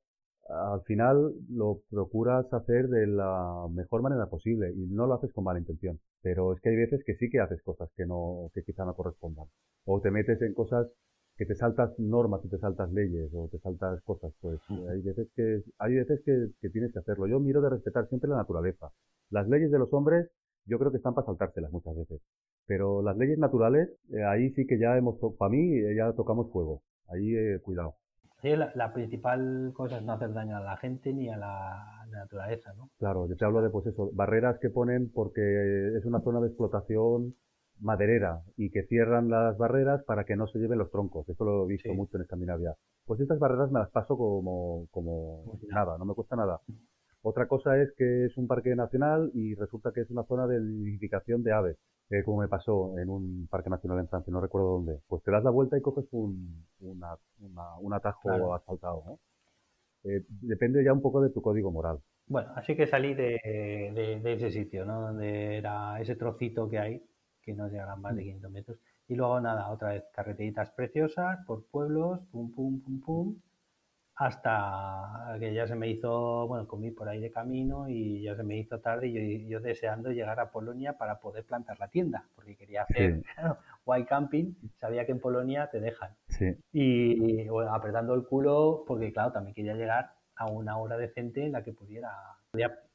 [0.50, 5.44] al final lo procuras hacer de la mejor manera posible y no lo haces con
[5.44, 6.00] mala intención.
[6.22, 8.96] Pero es que hay veces que sí que haces cosas que no, que quizá no
[8.96, 9.46] correspondan.
[9.86, 10.88] O te metes en cosas
[11.38, 15.28] que te saltas normas y te saltas leyes o te saltas cosas, pues hay veces
[15.36, 17.26] que, hay veces que, tienes que hacerlo.
[17.28, 18.92] Yo miro de respetar siempre la naturaleza.
[19.32, 20.30] Las leyes de los hombres,
[20.66, 22.22] yo creo que están para saltárselas muchas veces.
[22.68, 26.52] Pero las leyes naturales, eh, ahí sí que ya hemos, para mí, eh, ya tocamos
[26.52, 26.84] fuego.
[27.08, 27.96] Ahí, eh, cuidado.
[28.42, 32.74] Sí, la, principal cosa es no hacer daño a la gente ni a la naturaleza,
[32.74, 32.90] ¿no?
[32.98, 35.42] Claro, yo te hablo de pues eso, barreras que ponen porque
[35.96, 37.36] es una zona de explotación
[37.80, 41.30] maderera y que cierran las barreras para que no se lleven los troncos.
[41.30, 42.74] Eso lo he visto mucho en Escandinavia.
[43.06, 46.60] Pues estas barreras me las paso como, como pues nada, no me cuesta nada.
[47.22, 50.60] Otra cosa es que es un parque nacional y resulta que es una zona de
[50.60, 51.78] nidificación de aves,
[52.12, 55.00] eh, como me pasó en un parque nacional en Francia, no recuerdo dónde.
[55.08, 59.18] Pues te das la vuelta y coges un, un atajo asfaltado.
[60.04, 62.00] eh, depende ya un poco de tu código moral.
[62.28, 63.40] Bueno, así que salí de,
[64.24, 65.02] de, ese sitio, ¿no?
[65.02, 67.04] Donde era ese trocito que hay,
[67.42, 68.54] que no llegarán más de 500 mm.
[68.54, 68.78] metros.
[69.08, 73.36] Y luego nada, otra vez, carreteritas preciosas por pueblos, pum, pum, pum, pum,
[74.16, 78.44] hasta que ya se me hizo, bueno, comí por ahí de camino y ya se
[78.44, 82.56] me hizo tarde y yo, deseando llegar a Polonia para poder plantar la tienda, porque
[82.56, 83.24] quería hacer
[83.86, 86.12] white camping, sabía que en Polonia te dejan.
[86.72, 91.54] Y, bueno, apretando el culo, porque claro, también quería llegar a una hora decente en
[91.54, 92.12] la que pudiera,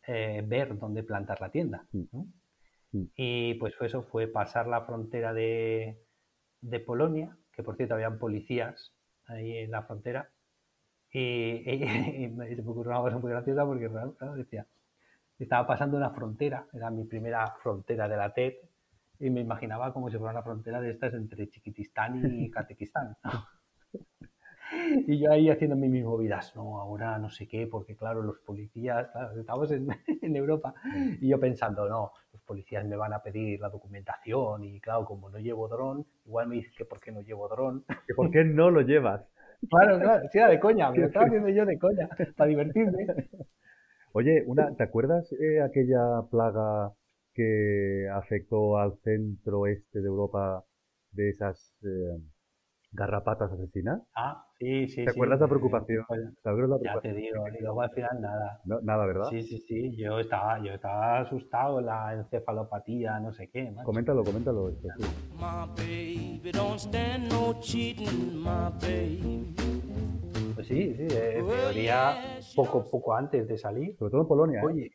[0.07, 1.87] eh, ver dónde plantar la tienda.
[3.17, 6.03] Y pues eso fue pasar la frontera de,
[6.61, 8.93] de Polonia, que por cierto habían policías
[9.27, 10.31] ahí en la frontera
[11.19, 11.79] y,
[12.57, 13.89] se me ocurrió una cosa muy graciosa porque
[14.37, 14.67] decía,
[15.39, 18.55] estaba pasando una frontera, era mi primera frontera de la TED,
[19.19, 23.17] y me imaginaba como si fuera una frontera de estas entre Chiquitistán y Kazajistán.
[25.07, 29.09] y yo ahí haciendo mis movidas, no, ahora no sé qué, porque claro, los policías,
[29.39, 29.89] estamos en,
[30.21, 30.75] en, Europa,
[31.19, 35.31] y yo pensando, no, los policías me van a pedir la documentación, y claro, como
[35.31, 37.87] no llevo dron, igual me dice que por qué no llevo dron.
[38.07, 39.27] ¿Que por qué no lo llevas?
[39.71, 43.07] Claro, claro, sí, era de coña, me lo estaba haciendo yo de coña, para divertirme.
[44.13, 46.93] Oye, una, ¿te acuerdas eh, aquella plaga
[47.35, 50.65] que afectó al centro este de Europa
[51.13, 52.19] de esas eh,
[52.93, 54.01] garrapatas asesinas?
[54.15, 55.05] Ah, sí, sí.
[55.05, 56.05] ¿Te acuerdas la preocupación?
[56.83, 58.61] Ya te digo, y luego al final nada.
[58.83, 59.29] nada, ¿verdad?
[59.31, 59.97] Sí, sí, sí.
[59.97, 63.75] Yo estaba, yo estaba asustado, la encefalopatía, no sé qué.
[63.85, 64.73] Coméntalo, coméntalo.
[70.55, 72.15] Pues sí, sí, en teoría,
[72.55, 73.97] poco, poco antes de salir.
[73.99, 74.61] Sobre todo en Polonia.
[74.61, 74.65] ¿eh?
[74.65, 74.91] Oye,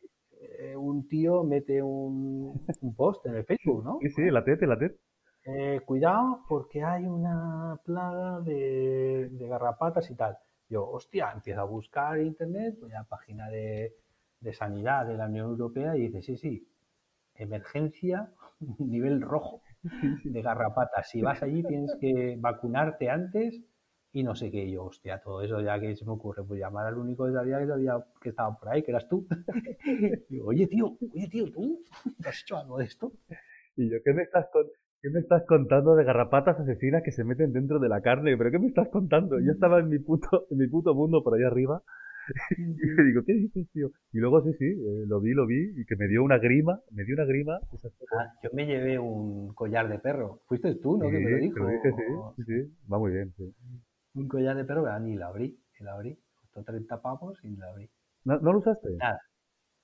[0.58, 3.98] eh, un tío mete un, un post en el Facebook, ¿no?
[4.02, 4.96] Sí, sí, la TET, la TET.
[5.44, 10.38] Eh, cuidado porque hay una plaga de, garrapatas y tal.
[10.68, 13.94] Yo, hostia, empiezo a buscar en internet, voy a la página de,
[14.52, 16.68] sanidad de la Unión Europea y dice, sí, sí,
[17.34, 18.32] emergencia
[18.78, 19.62] nivel rojo
[20.24, 21.10] de garrapatas.
[21.10, 23.60] Si vas allí tienes que vacunarte antes
[24.12, 24.70] y no sé qué.
[24.70, 27.58] yo, hostia, todo eso ya que se me ocurre, pues llamar al único que sabía
[27.58, 29.26] que, sabía que estaba por ahí, que eras tú.
[30.28, 31.80] digo, oye, tío, oye, tío, ¿tú
[32.24, 33.12] has hecho algo de esto?
[33.76, 34.81] Y yo, ¿qué me estás contando?
[35.02, 38.36] ¿Qué me estás contando de garrapatas asesinas que se meten dentro de la carne?
[38.36, 39.40] ¿Pero qué me estás contando?
[39.40, 41.82] Yo estaba en mi puto, en mi puto mundo por ahí arriba.
[42.56, 43.90] Y me digo, ¿qué dices, tío?
[44.12, 46.78] Y luego sí, sí, eh, lo vi, lo vi, y que me dio una grima,
[46.92, 47.58] me dio una grima.
[48.16, 50.42] Ah, yo me llevé un collar de perro.
[50.46, 51.10] Fuiste tú, ¿no?
[51.10, 51.58] que me lo dijo.
[51.58, 51.90] Lo dije,
[52.36, 53.52] sí, sí, va muy bien, sí.
[54.14, 56.16] Un collar de perro, ni lo abrí, ni lo abrí.
[56.42, 57.90] Costó 30 pavos y ni lo abrí.
[58.24, 58.88] ¿No, ¿No lo usaste?
[58.98, 59.18] Nada.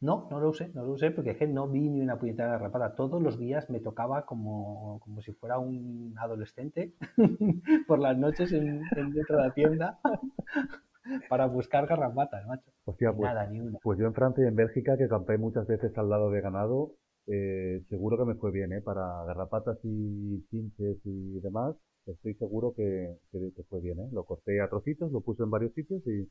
[0.00, 2.50] No, no lo usé, no lo usé porque es que no vi ni una puñetera
[2.50, 2.94] garrapata.
[2.94, 6.94] Todos los días me tocaba como, como si fuera un adolescente
[7.88, 9.98] por las noches en, dentro de la tienda
[11.28, 12.70] para buscar garrapatas, macho.
[12.84, 13.78] Hostia, pues, Nada, ni una.
[13.82, 16.92] Pues yo en Francia y en Bélgica, que campé muchas veces al lado de ganado,
[17.26, 18.80] eh, seguro que me fue bien, ¿eh?
[18.80, 21.74] Para garrapatas y pinches y demás,
[22.06, 24.08] estoy seguro que, que, fue bien, ¿eh?
[24.12, 26.30] Lo corté a trocitos, lo puse en varios sitios y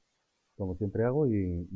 [0.56, 1.68] como siempre hago y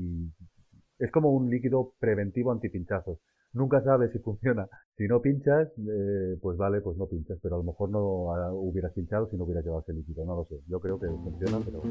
[1.02, 3.18] es como un líquido preventivo antipinchazos.
[3.54, 4.70] Nunca sabes si funciona.
[4.96, 8.54] Si no pinchas, eh, pues vale, pues no pinchas, pero a lo mejor no ah,
[8.54, 10.56] hubieras pinchado si no hubieras llevado ese líquido, no lo sé.
[10.68, 11.82] Yo creo que funciona, pero...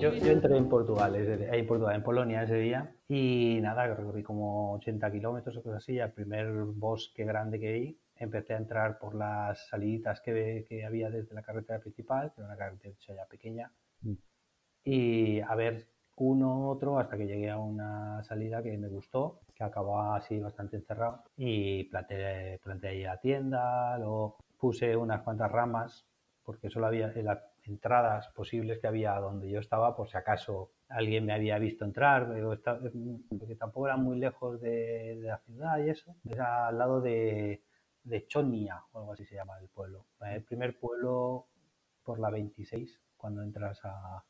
[0.00, 4.74] Yo, yo entré en Portugal, en Portugal, en Polonia ese día, y nada, recorrí como
[4.74, 9.14] 80 kilómetros o cosas así, el primer bosque grande que vi, empecé a entrar por
[9.14, 13.70] las saliditas que, que había desde la carretera principal, que era una carretera ya pequeña,
[14.00, 14.14] mm
[14.86, 19.64] y a ver uno otro hasta que llegué a una salida que me gustó, que
[19.64, 26.06] acababa así bastante encerrado y planteé, planteé ahí la tienda, luego puse unas cuantas ramas
[26.44, 31.26] porque solo había las entradas posibles que había donde yo estaba por si acaso alguien
[31.26, 32.28] me había visto entrar,
[33.28, 37.64] porque tampoco era muy lejos de, la ciudad y eso, era al lado de,
[38.04, 41.48] de Chonia o algo así se llama el pueblo, el primer pueblo
[42.04, 44.22] por la 26 cuando entras a,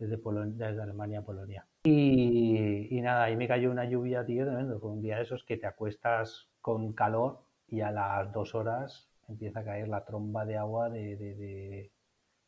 [0.00, 1.66] desde, desde Alemania a Polonia.
[1.84, 4.80] Y, nada, ahí me cayó una lluvia, tío, tremendo.
[4.80, 9.08] Fue un día de esos que te acuestas con calor y a las dos horas
[9.28, 11.92] empieza a caer la tromba de agua de, de,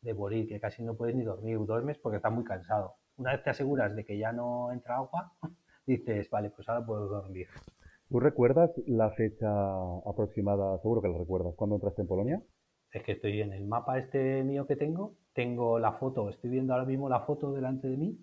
[0.01, 1.57] de, morir, que casi no puedes ni dormir.
[1.65, 2.95] Duermes porque estás muy cansado.
[3.17, 5.31] Una vez te aseguras de que ya no entra agua,
[5.85, 7.47] dices, vale, pues ahora puedo dormir.
[8.09, 9.49] ¿Tú recuerdas la fecha
[10.05, 10.77] aproximada?
[10.79, 11.53] Seguro que la recuerdas.
[11.55, 12.41] ¿Cuándo entraste en Polonia?
[12.93, 16.73] Es que estoy en el mapa este mío que tengo, tengo la foto, estoy viendo
[16.73, 18.17] ahora mismo la foto delante de mí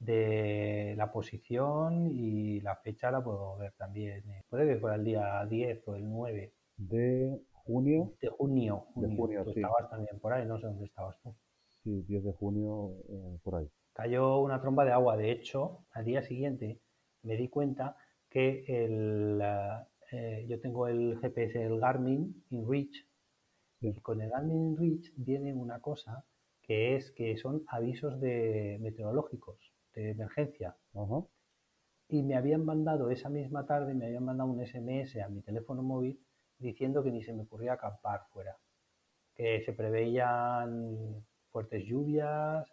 [0.00, 4.24] de la posición y la fecha la puedo ver también.
[4.48, 6.54] Puede que fuera el día 10 o el 9.
[6.78, 8.12] De junio.
[8.20, 9.44] De junio, De junio.
[9.44, 9.60] tú sí.
[9.60, 11.34] estabas también por ahí, no sé dónde estabas tú.
[11.84, 13.68] Sí, 10 de junio, eh, por ahí.
[13.92, 15.16] Cayó una tromba de agua.
[15.16, 16.80] De hecho, al día siguiente
[17.22, 17.96] me di cuenta
[18.30, 19.40] que el,
[20.12, 23.06] eh, yo tengo el GPS, el Garmin InReach.
[23.80, 26.24] Y con el Garmin InReach viene una cosa
[26.62, 30.76] que es que son avisos de meteorológicos de emergencia.
[32.08, 35.82] Y me habían mandado esa misma tarde, me habían mandado un SMS a mi teléfono
[35.82, 36.20] móvil
[36.58, 38.56] diciendo que ni se me ocurría acampar fuera,
[39.34, 42.68] que se preveían fuertes lluvias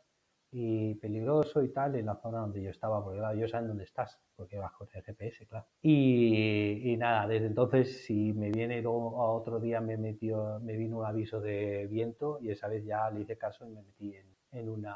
[0.52, 3.84] y peligroso y tal en la zona donde yo estaba, porque claro, yo saben dónde
[3.84, 5.66] estás, porque vas con el GPS, claro.
[5.82, 10.78] Y, y nada, desde entonces si me viene luego a otro día me metió, me
[10.78, 14.16] vino un aviso de viento y esa vez ya le hice caso y me metí
[14.16, 14.96] en, en una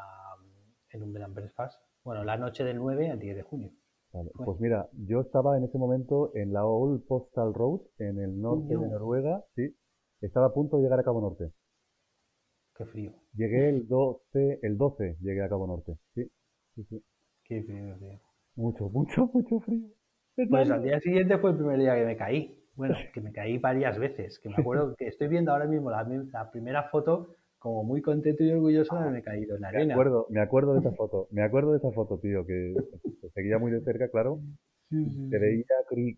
[0.94, 1.82] en un and breakfast.
[2.04, 3.72] Bueno, la noche del 9 al 10 de junio.
[4.14, 4.32] Vale.
[4.34, 8.76] Pues mira, yo estaba en ese momento en la Old Postal Road, en el norte
[8.76, 8.88] de.
[8.88, 9.74] Noruega, sí.
[10.20, 11.52] Estaba a punto de llegar a Cabo Norte.
[12.82, 13.14] Qué frío.
[13.34, 16.32] Llegué el 12, el 12 llegué a Cabo Norte, sí.
[16.76, 17.04] Sí, sí.
[17.44, 18.20] Qué frío.
[18.56, 19.90] Mucho, mucho, mucho frío.
[20.50, 22.56] Pues al día siguiente fue el primer día que me caí.
[22.76, 24.40] Bueno, que me caí varias veces.
[24.40, 28.44] Que me acuerdo que estoy viendo ahora mismo la, la primera foto como muy contento
[28.44, 29.96] y orgulloso de haberme caído en la Me arena.
[29.96, 32.86] acuerdo, me acuerdo de esa foto, me acuerdo de esa foto, tío, que
[33.22, 34.42] te seguía muy de cerca, claro.
[35.30, 35.66] Te veía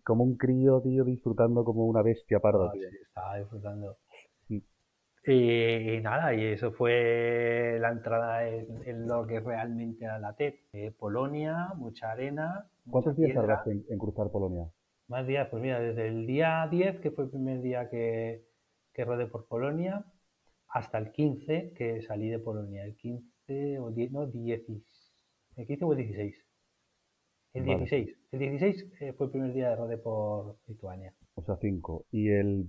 [0.04, 2.90] como un crío, tío, disfrutando como una bestia parda, Ah, tío.
[2.90, 3.98] sí, estaba disfrutando.
[5.26, 10.34] Y, y nada, y eso fue la entrada en, en lo que realmente era la
[10.34, 10.54] TED.
[10.72, 14.70] Eh, Polonia, mucha arena, ¿Cuántos mucha días tardaste en, en cruzar Polonia?
[15.08, 18.44] Más días, pues mira, desde el día 10, que fue el primer día que,
[18.92, 20.04] que rodé por Polonia,
[20.68, 22.84] hasta el 15, que salí de Polonia.
[22.84, 24.62] El 15 o 10, no, 10,
[25.56, 26.46] el 15 o el 16.
[27.54, 27.78] El Vale.
[27.78, 28.16] 16.
[28.32, 31.14] El 16 eh, fue el primer día de rodé por Lituania.
[31.36, 32.06] O sea, cinco.
[32.10, 32.66] ¿Y el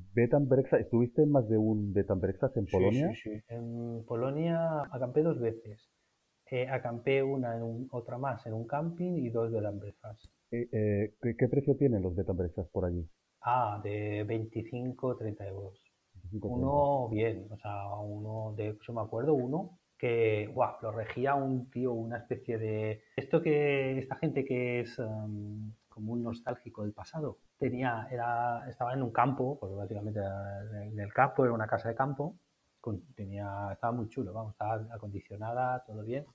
[0.48, 0.84] breakfast?
[0.84, 3.08] ¿Estuviste en más de un breakfast en Polonia?
[3.08, 3.44] Sí, sí, sí.
[3.48, 5.90] En Polonia acampé dos veces.
[6.52, 10.26] Eh, acampé una en un- otra más en un camping y dos breakfast.
[10.52, 13.08] Eh, eh, ¿qué, qué precio tienen los breakfast por allí?
[13.42, 15.80] Ah, de 25 30 euros.
[16.32, 21.36] 25, Uno bien, o sea, uno de, yo me acuerdo, uno que, guau, lo regía
[21.36, 26.84] un tío, una especie de, esto que, esta gente que es em, como un nostálgico
[26.84, 30.20] del pasado, tenía, era, estaba en un campo, porque básicamente
[30.84, 32.38] en el campo, era una casa de campo,
[32.82, 36.26] con- tenía, estaba muy chulo, vamos, estaba acondicionada, todo bien,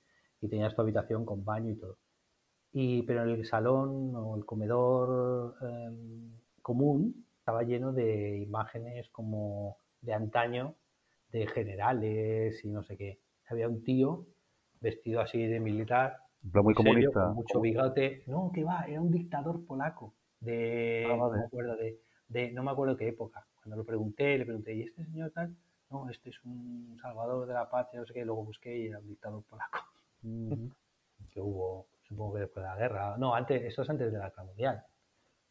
[0.41, 1.97] y tenías tu habitación con baño y todo.
[2.73, 10.13] Y, pero el salón o el comedor em, común estaba lleno de imágenes como de
[10.13, 10.75] antaño,
[11.31, 13.19] de generales y no sé qué.
[13.49, 14.25] Había un tío
[14.79, 16.17] vestido así de militar,
[16.49, 17.23] plan muy serio, comunista.
[17.25, 18.23] con mucho bigote.
[18.27, 21.99] No, que va, era un dictador polaco de, Ah, no me acuerdo de,
[22.29, 23.45] de- no me acuerdo qué época.
[23.61, 25.55] Cuando lo pregunté, le pregunté, ¿y este señor tal?
[25.91, 28.25] No, este es un salvador de la patria, no sé qué.
[28.25, 29.79] Luego busqué y era un dictador polaco
[31.33, 33.17] que hubo, supongo que después de la guerra.
[33.17, 34.83] No, antes, esto es antes de la guerra mundial.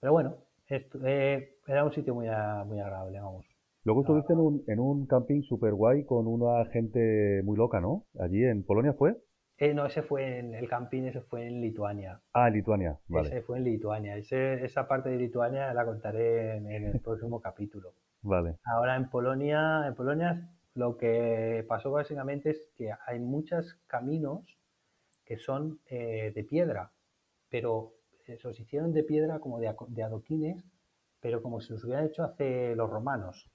[0.00, 3.46] Pero bueno, esto, eh, era un sitio muy, a- muy agradable, vamos.
[3.84, 8.04] Luego estuviste en un, en un camping super guay con una gente muy loca, ¿no?
[8.18, 9.16] Allí en Polonia fue.
[9.60, 12.20] Eh, no, ese fue en el camping, ese fue en Lituania.
[12.32, 14.16] Ah, en Lituania, vale, Ese fue en Lituania.
[14.16, 17.94] Ese- esa parte de Lituania la contaré en, en el próximo capítulo.
[18.22, 18.56] vale.
[18.64, 24.58] Ahora en Polonia, en Polonia lo que pasó básicamente es que hay muchos caminos
[25.26, 26.92] que son eh, de piedra,
[27.50, 27.94] pero
[28.26, 29.68] se los hicieron de piedra como de,
[30.02, 30.64] adoquines,
[31.20, 33.50] pero como si los hubieran hecho hace los romanos.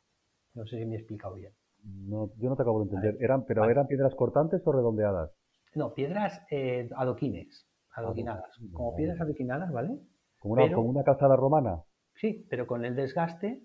[0.56, 1.54] No sé si me he explicado bien.
[1.84, 3.18] No, yo no te acabo de entender.
[3.24, 3.74] ¿Eran, pero Vale.
[3.74, 5.32] eran piedras cortantes o redondeadas?
[5.76, 8.58] No, piedras eh, adoquines, adoquinadas.
[8.74, 10.00] Como piedras adoquinadas, ¿vale?
[10.40, 11.84] Como una, Pero- como una calzada romana.
[12.16, 13.62] Sí, pero con el desgaste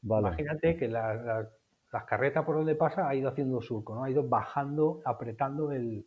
[0.00, 0.28] Vale.
[0.28, 1.50] Imagínate que la- la-
[1.92, 4.04] las carretas por donde pasa ha ido haciendo surco, ¿no?
[4.04, 6.06] Ha ido bajando, apretando el...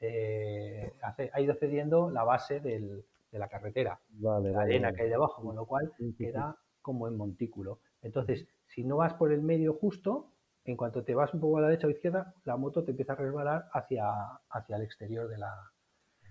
[0.00, 4.92] eh, hace- ha ido cediendo la base del- de la carretera, Vale, la vale, arena
[4.92, 7.80] que hay debajo, con lo cual queda como en montículo.
[8.02, 10.30] Entonces, si no vas por el medio justo,
[10.70, 13.14] en cuanto te vas un poco a la derecha o izquierda, la moto te empieza
[13.14, 14.04] a resbalar hacia,
[14.50, 15.54] hacia el exterior de la...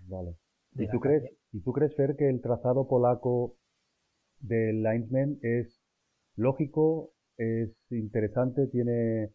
[0.08, 0.36] Vale.
[0.72, 3.56] de ¿Y la tú crees, y tú crees, Fer, que el trazado polaco
[4.40, 5.82] del linesman es
[6.36, 9.32] lógico, es interesante, tiene,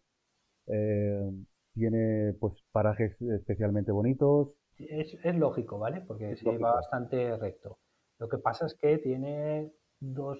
[0.68, 1.30] eh,
[1.74, 4.54] tiene pues parajes especialmente bonitos?
[4.78, 6.00] Es, es lógico, ¿vale?
[6.02, 7.78] Porque sí va bastante recto.
[8.18, 10.38] Lo que pasa es que tiene dos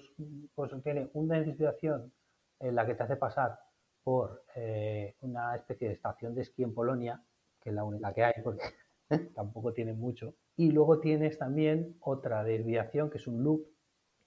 [0.55, 0.81] cosas.
[0.83, 2.13] Tiene una desviación
[2.59, 3.59] en la que te hace pasar
[4.03, 7.23] por eh, una especie de estación de esquí en Polonia,
[7.61, 8.63] que es la única que hay, porque
[9.35, 10.35] tampoco tiene mucho.
[10.55, 13.65] Y luego tienes también otra desviación, que es un loop,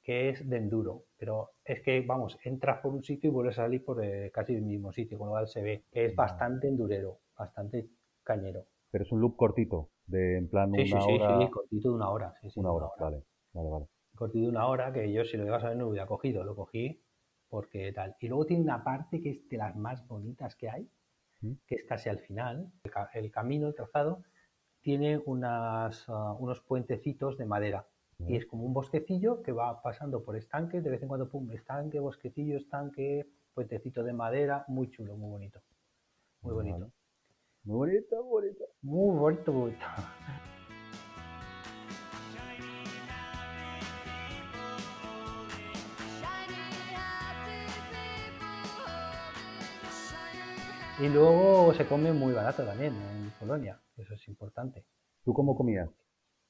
[0.02, 3.64] que es de enduro, pero es que, vamos, entras por un sitio y vuelves a
[3.64, 6.68] salir por eh, casi el mismo sitio, con lo cual se ve que es bastante
[6.68, 7.88] endurero, bastante
[8.22, 8.66] cañero.
[8.90, 11.26] Pero es un loop cortito, de en plan Sí, una sí, sí, hora.
[11.26, 12.32] sí, cortito de una hora.
[12.40, 13.22] Sí, sí, Una hora, vale,
[13.52, 13.86] vale, vale.
[14.16, 16.42] Cortito de una hora, que yo si lo ibas a ver no lo hubiera cogido,
[16.42, 17.04] lo cogí
[17.48, 18.16] porque tal.
[18.20, 20.88] Y luego tiene una parte que es de las más bonitas que hay,
[21.40, 21.52] ¿Mm?
[21.66, 22.70] que es casi al final.
[22.84, 24.22] El, ca- el camino, el trazado,
[24.80, 27.86] tiene unas, ah, unos puentecitos de madera.
[28.18, 28.36] Y Vale.
[28.38, 32.00] es como un bosquecillo que va pasando por estanques, de vez en cuando, pum, estanque,
[32.00, 35.60] bosquecillo, estanque, puentecito de madera, muy chulo, muy bonito.
[36.42, 36.90] Muy bonito.
[37.64, 38.64] Muy bonito, muy bonito.
[38.82, 39.84] Muy bonito, muy bonito.
[50.98, 54.82] Y luego se come muy barato también en Polonia, eso es importante.
[55.24, 55.90] ¿Tú cómo comías?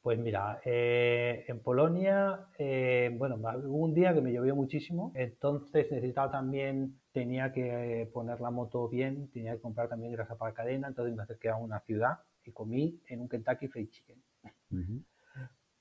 [0.03, 5.91] Pues mira, eh, en Polonia, eh, bueno, hubo un día que me llovió muchísimo, entonces
[5.91, 10.55] necesitaba también, tenía que eh, poner la moto bien, tenía que comprar también grasa para
[10.55, 14.23] cadena, entonces me acerqué a una ciudad y comí en un Kentucky Fried Chicken.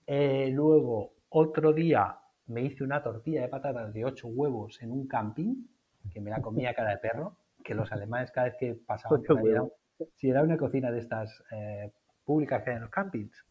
[0.08, 5.08] Eh, luego, otro día me hice una tortilla de patatas de ocho huevos en un
[5.08, 5.68] camping,
[6.12, 9.64] que me la comía cara de perro, que los alemanes cada vez que pasaban era-
[10.18, 11.92] si era una cocina de estas eh,
[12.24, 13.46] públicas que hay en los campings,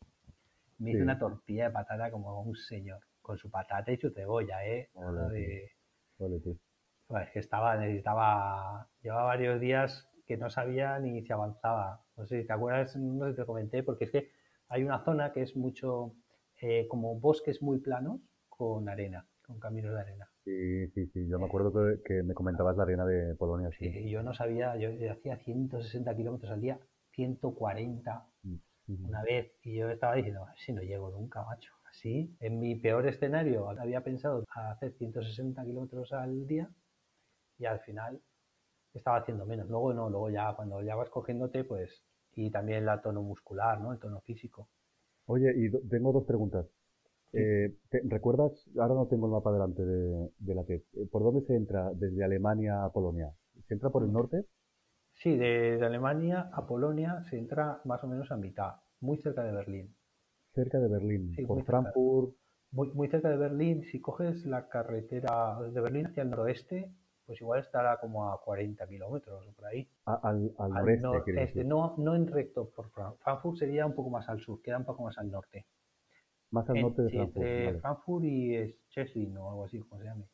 [0.78, 1.02] me hice Sí.
[1.02, 4.88] una tortilla de patata como un señor, con su patata y su cebolla, ¿eh?
[4.94, 5.70] Nada de-
[6.42, 6.58] tú.
[7.06, 12.02] pues, que estaba, necesitaba, llevaba varios días que no sabía ni si avanzaba.
[12.16, 14.30] No sé si te acuerdas, no sé si te comenté, porque es que
[14.68, 16.14] hay una zona que es mucho
[16.60, 20.28] eh, como bosques muy planos con arena, con caminos de arena.
[20.44, 21.26] Sí, sí, sí.
[21.28, 23.86] Yo me acuerdo que, que me comentabas la arena de Polonia, sí.
[23.86, 26.78] Y yo no sabía, yo, yo hacía 160 kilómetros al día,
[27.12, 28.26] 140
[28.88, 29.08] Ujú.
[29.08, 31.72] una vez, y yo estaba diciendo, "A ver si no llego nunca, macho.
[31.90, 36.68] Así, en mi peor escenario, había pensado hacer 160 kilómetros al día
[37.58, 38.20] y al final
[38.94, 39.68] estaba haciendo menos.
[39.68, 43.92] Luego no, luego ya cuando ya vas cogiéndote, pues, y también la tono muscular, ¿no?
[43.92, 44.68] El tono físico.
[45.26, 46.66] Oye, y do- tengo dos preguntas.
[47.36, 48.52] Eh, ¿te- ¿recuerdas?
[48.78, 50.82] Ahora no tengo el mapa delante de, de la TED.
[50.94, 53.32] Eh, ¿Por dónde se entra desde Alemania a Polonia?
[53.68, 54.44] ¿Se entra por el norte?
[55.14, 59.42] Sí, de, de Alemania a Polonia se entra más o menos a mitad, muy cerca
[59.42, 59.96] de Berlín.
[60.54, 61.34] Cerca de Berlín.
[61.36, 61.64] Sí, por.
[61.64, 62.34] Frankfurt.
[62.70, 66.90] Muy, muy cerca de Berlín, si coges la carretera de Berlín hacia el noroeste,
[67.26, 69.88] pues igual estará como a 40 kilómetros por ahí.
[70.06, 73.94] a- al, al Al noreste, este, no, no en recto por Fran- Frankfurt sería un
[73.94, 75.66] poco más al sur, queda un poco más al norte.
[76.54, 77.44] Más al En- norte de sí, Frankfurt.
[77.46, 77.80] entre Vale.
[77.80, 80.24] Frankfurt y eh, Szczecin o algo así, como se llame.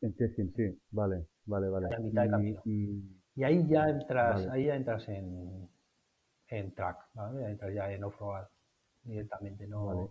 [0.00, 0.76] En Szczecin, sí.
[0.90, 1.88] Vale, vale, vale.
[1.88, 2.62] La mitad de Y- camino.
[2.64, 4.50] y- Y ahí ya entras, Vale.
[4.50, 5.68] ahí ya entras en,
[6.48, 7.42] en track, ¿vale?
[7.42, 8.46] Ya entras ya en off-road
[9.04, 10.08] directamente, no, Vale.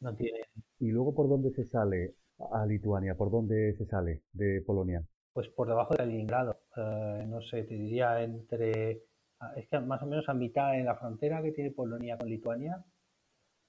[0.00, 0.40] no tiene,
[0.78, 2.14] ¿Y luego por dónde se sale
[2.52, 3.14] a Lituania?
[3.16, 5.02] ¿Por dónde se sale de Polonia?
[5.32, 9.02] pues por debajo de Kaliningrado, eh, no sé, te diría entre,
[9.40, 12.28] ah, es que más o menos a mitad en la frontera que tiene Polonia con
[12.30, 12.82] Lituania,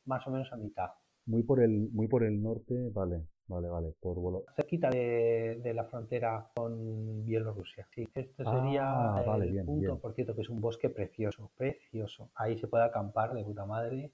[0.06, 0.92] más o menos a mitad.
[1.28, 3.94] Muy por el, muy por el norte, vale, vale, vale.
[4.00, 7.88] Por Volo- cerquita de, de la frontera con Bielorrusia.
[7.94, 10.00] Sí, este Ah, sería el vale, bien, punto, bien.
[10.00, 12.30] por cierto, que es un bosque precioso, precioso.
[12.36, 14.12] Ahí se puede acampar de puta madre,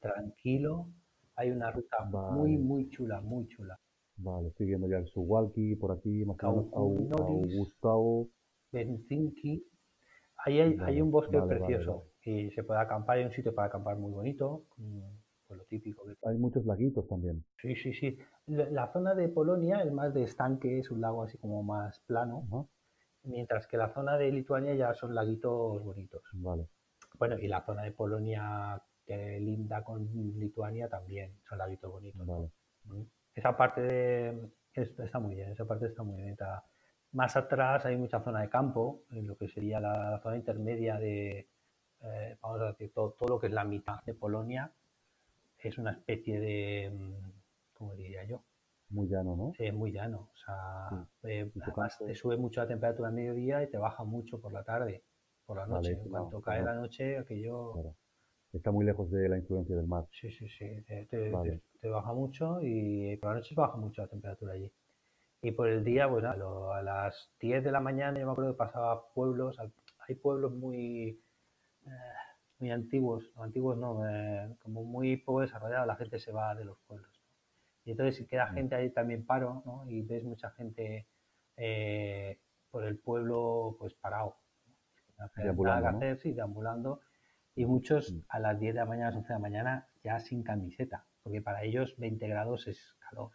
[0.00, 0.88] tranquilo.
[1.36, 2.58] Hay una ruta muy, Vale.
[2.58, 3.78] muy chula, muy chula.
[4.16, 7.52] Vale, estoy viendo ya el Suwalki por aquí, más o menos Au- Kaunoris.
[7.52, 8.28] Augustau.
[8.72, 9.64] Benzinki.
[10.44, 13.18] Ahí hay, hay un bosque precioso y se puede acampar.
[13.18, 15.13] Hay un sitio para acampar muy bonito, mm,
[15.54, 16.04] lo típico.
[16.04, 17.44] que- Hay muchos laguitos también.
[17.60, 18.18] Sí, sí, sí.
[18.46, 22.00] La, la zona de Polonia es más de estanque, es un lago así como más
[22.00, 22.68] plano.
[23.22, 26.22] Mientras que la zona de Lituania ya son laguitos bonitos.
[26.34, 26.68] Vale,
[27.18, 30.06] Bueno, y la zona de Polonia que linda con
[30.38, 32.26] Lituania también son laguitos bonitos.
[32.26, 32.50] vale.
[33.34, 36.64] Esa parte de- está muy bien, esa parte está muy bonita.
[37.12, 40.98] Más atrás hay mucha zona de campo, en lo que sería la, la zona intermedia
[40.98, 41.48] de,
[42.02, 44.70] eh, vamos a decir, todo, todo lo que es la mitad de Polonia.
[45.64, 47.32] Es una especie de, mm,
[47.72, 48.42] ¿cómo diría yo?
[48.90, 49.52] Muy llano, ¿no?
[49.56, 50.28] Sí, es muy llano.
[50.32, 53.78] O sea, eh, Y tu además te sube mucho la temperatura al mediodía y te
[53.78, 55.02] baja mucho por la tarde,
[55.46, 55.92] por la Vale, noche.
[55.92, 56.66] eso en cuanto cae no.
[56.66, 57.72] la noche, aquello.
[57.72, 57.94] Claro.
[58.52, 60.06] Está muy lejos de la influencia del mar.
[60.12, 60.82] Sí, sí, sí.
[60.86, 61.50] Te, te- Vale.
[61.50, 64.70] te- te baja mucho y por la noche baja mucho la temperatura allí.
[65.42, 68.58] Y por el día, bueno, a, las 10 de la mañana yo me acuerdo que
[68.58, 69.58] pasaba pueblos,
[70.06, 71.20] hay pueblos muy,
[71.86, 71.90] eh,
[72.58, 76.64] muy antiguos, no, antiguos no, eh, como muy poco desarrollados, la gente se va de
[76.64, 77.10] los pueblos.
[77.84, 78.54] Y entonces si queda Mm.
[78.54, 79.84] gente ahí también paro, ¿no?
[79.88, 81.06] Y ves mucha gente
[81.56, 82.38] eh,
[82.70, 84.36] por el pueblo pues parado.
[85.18, 85.98] No Deambulando, nada que ¿no?
[86.06, 87.00] hacer, sí, deambulando.
[87.56, 88.20] Y muchos Mm.
[88.28, 91.06] a las 10 de la mañana, a las 11 de la mañana, ya sin camiseta,
[91.22, 93.30] porque para ellos 20 grados es calor.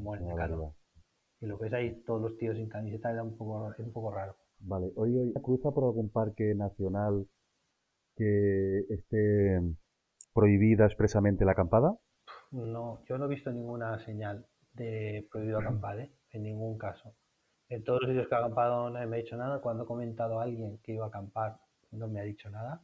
[0.00, 0.74] mueren de calor.
[1.40, 4.12] Y lo ves ahí, todos los tíos sin camiseta, era un poco, es un poco
[4.12, 4.36] raro.
[4.60, 7.26] Vale, hoy, hoy cruza por algún parque nacional
[8.18, 9.60] que esté
[10.34, 11.96] prohibida expresamente la acampada?
[12.50, 16.12] No, yo no he visto ninguna señal de prohibido acampar, ¿eh?
[16.32, 17.14] en ningún caso.
[17.68, 19.60] En todos los sitios que he acampado no me ha dicho nada.
[19.60, 21.60] Cuando he comentado a alguien que iba a acampar,
[21.92, 22.82] no me ha dicho nada.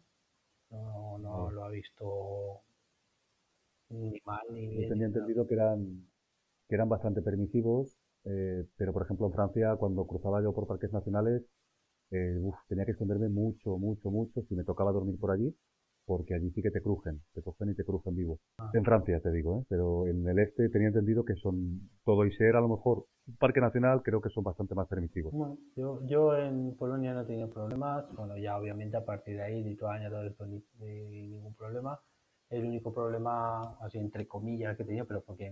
[0.71, 2.63] No, no lo ha visto
[3.89, 4.83] ni mal ni bien.
[4.83, 6.07] Yo tenía entendido que eran,
[6.69, 10.93] que eran bastante permisivos, eh, pero por ejemplo en Francia, cuando cruzaba yo por parques
[10.93, 11.43] nacionales,
[12.15, 15.55] eh, tenía que esconderme mucho, mucho, mucho si me tocaba dormir por allí,
[16.07, 18.39] porque allí sí que te crujen, te cogen y te crujen vivo.
[18.59, 18.71] Ah.
[18.75, 19.67] En Francia, te digo, ¿eh?
[19.69, 23.37] pero en el este tenía entendido que son todo y ser a lo mejor un
[23.37, 25.33] parque nacional, creo que son bastante más permisivos.
[25.77, 29.65] yo, yo en Polonia no he tenido problemas, bueno, ya obviamente a partir de ahí,
[29.65, 31.99] Lituania, todo esto, ni, ningún problema.
[32.51, 35.51] El único problema, así entre comillas, que he tenido, pero porque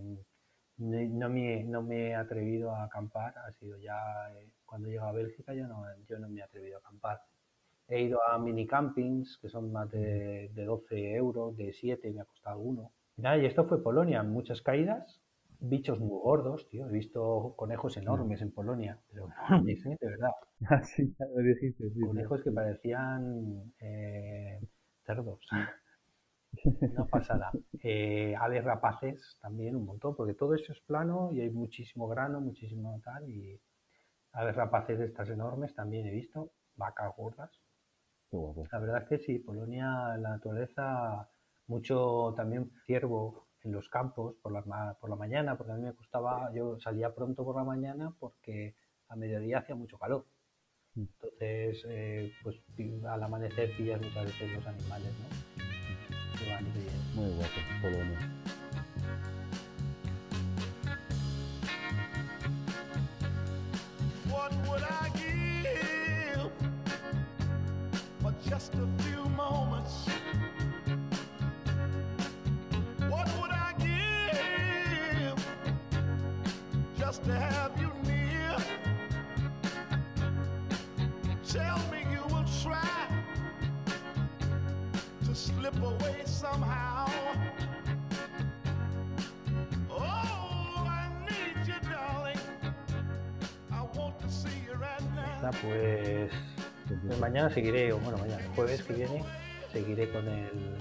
[0.77, 3.97] no me, no me he atrevido a acampar, ha sido ya
[4.35, 7.21] eh, cuando llego a Bélgica, yo no, yo no me he atrevido a acampar
[7.89, 12.25] He ido a mini campings, que son más de, 12 euros, de 7 me ha
[12.25, 12.91] costado uno.
[13.19, 15.21] Y, esto fue Polonia, muchas caídas,
[15.61, 16.89] bichos muy gordos, tío.
[16.89, 19.99] He visto conejos enormes en Polonia, pero enormes, ¿eh?
[20.01, 20.31] de verdad.
[20.71, 21.93] Ah, sí, lo dijiste.
[22.01, 24.59] conejos que parecían eh,
[25.05, 25.47] cerdos.
[26.97, 27.51] No pasada.
[27.83, 32.41] Eh, aves rapaces también un montón, porque todo eso es plano y hay muchísimo grano,
[32.41, 33.29] muchísimo tal.
[33.29, 33.61] Y
[34.33, 37.51] aves rapaces estas enormes también he visto, vacas gordas.
[38.73, 41.29] La verdad es que sí, Polonia, la naturaleza,
[41.67, 45.93] mucho también ciervo en los campos por la, por la mañana, porque a mí me
[45.93, 48.75] gustaba, yo salía pronto por la mañana porque
[49.09, 50.27] a mediodía hacía mucho calor.
[50.95, 51.03] Mm.
[51.03, 52.57] Entonces, eh, pues
[53.07, 55.63] al amanecer pillas muchas veces los animales, ¿no?
[57.15, 58.19] Muy guapo, Polonia.
[68.53, 70.07] Just a few moments.
[73.09, 75.47] What would I give
[76.99, 78.57] just to have you near?
[81.49, 83.09] Tell me you will try
[85.25, 87.02] to slip away somehow.
[95.51, 96.31] Pues
[96.87, 99.25] Pues mañana seguiré, o bueno, mañana, jueves que viene,
[99.73, 100.77] seguiré con el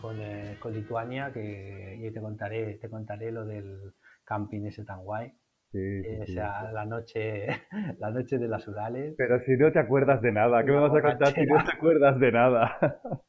[0.00, 0.16] con,
[0.58, 3.92] con Lituania que y te contaré, te contaré lo del
[4.24, 5.34] camping ese tan guay.
[5.74, 7.46] o sea, la noche,
[7.98, 9.14] la noche de las Urales.
[9.18, 11.72] Pero si no te acuerdas de nada, ¿qué me vas a contar si no te
[11.72, 12.78] acuerdas de nada?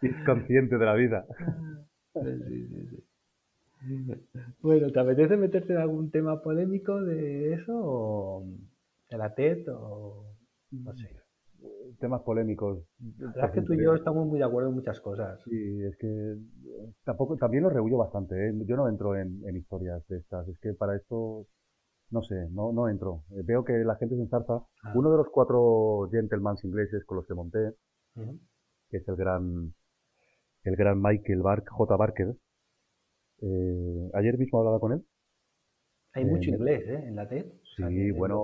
[0.00, 1.26] Es consciente de la vida.
[4.62, 7.72] Bueno, ¿te apetece meterte en algún tema polémico de eso?
[7.76, 8.46] O
[9.10, 9.68] de la TED?
[9.68, 10.36] O
[10.70, 11.08] no sé.
[11.98, 12.84] Temas polémicos.
[13.18, 15.40] La verdad es que tú y yo estamos muy de acuerdo en muchas cosas.
[15.44, 16.36] Sí, es que
[17.04, 18.34] tampoco, también lo regullo bastante.
[18.48, 18.52] ¿eh?
[18.66, 20.46] Yo no entro en, historias de estas.
[20.48, 21.46] Es que para esto,
[22.10, 23.24] no sé, no, no entro.
[23.30, 24.62] Eh, veo que la gente se ensarza.
[24.82, 24.92] Ah.
[24.94, 27.72] Uno de los cuatro gentlemen ingleses con los que monté,
[28.90, 29.72] que es el gran,
[30.64, 31.96] el gran Michael J.
[31.96, 32.36] Barker,
[33.40, 35.04] eh, ayer mismo hablaba con él.
[36.12, 37.04] Hay mucho inglés ¿eh?
[37.08, 37.46] en la TED.
[37.76, 38.42] Sí, bueno.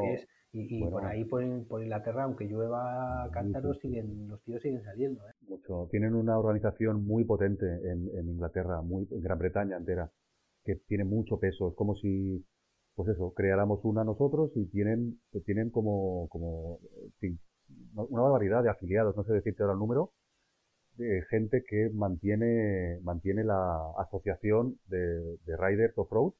[0.54, 1.42] Y, por ahí, por,
[1.82, 5.26] Inglaterra, aunque llueva cántaros, siguen, los tíos siguen saliendo.
[5.26, 5.32] ¿eh?
[5.48, 5.88] Mucho.
[5.90, 10.10] Tienen una organización muy potente en, en Inglaterra, muy, en Gran Bretaña entera,
[10.64, 11.70] que tiene mucho peso.
[11.70, 12.44] Es como si,
[12.94, 16.80] pues eso, creáramos una nosotros y tienen, tienen como, como
[17.94, 20.12] una barbaridad de afiliados, no sé decirte ahora el número,
[20.96, 26.32] de gente que mantiene, mantiene la asociación de, de Riders of Road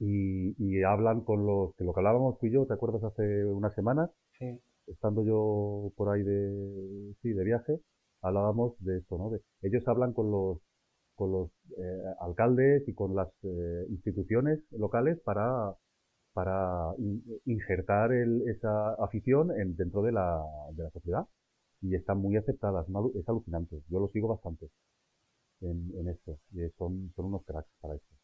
[0.00, 3.74] y, hablan con los que lo que hablábamos tú y yo, ¿te acuerdas hace unas
[3.74, 4.10] semanas?
[4.38, 4.60] Sí.
[4.86, 7.80] Estando yo por ahí de, sí, de viaje,
[8.22, 9.30] hablábamos de esto, ¿no?
[9.30, 10.58] De, ellos hablan con los
[11.14, 15.74] con los eh, alcaldes y con las eh, instituciones locales para
[16.32, 16.94] para
[17.46, 20.40] injertar el, esa afición en, dentro de la,
[20.72, 21.26] de la sociedad
[21.80, 24.68] y están muy aceptadas, es alucinante, yo lo sigo bastante
[25.60, 26.38] en, en esto,
[26.78, 28.17] son, son unos cracks para esto.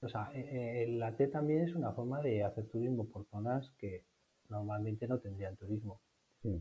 [0.00, 3.70] O sea, eh, eh, la T también es una forma de hacer turismo por zonas
[3.78, 4.04] que
[4.48, 6.00] normalmente no tendrían turismo.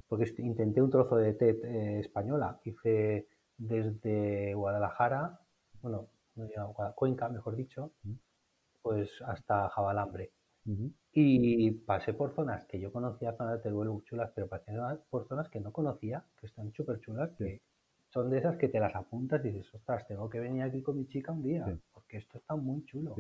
[0.07, 5.39] Porque intenté un trozo de T eh, española, hice desde Guadalajara,
[5.82, 6.09] bueno,
[6.95, 7.91] Cuenca, mejor dicho,
[8.82, 10.32] pues hasta Jabalambre.
[11.11, 14.74] Y pasé por zonas que yo conocía, zonas de Teruel chulas, pero pasé
[15.09, 17.61] por zonas que no conocía, que están súper chulas, que
[18.10, 20.97] son de esas que te las apuntas y dices, ostras, tengo que venir aquí con
[20.97, 23.16] mi chica un día, porque esto está muy chulo.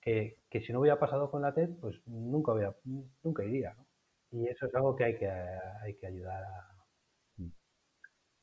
[0.00, 2.74] que, que si no hubiera pasado con la TED, pues nunca, hubiera,
[3.22, 3.74] nunca iría.
[3.74, 3.86] ¿no?
[4.32, 6.68] Y eso es algo que hay que, hay que ayudar a...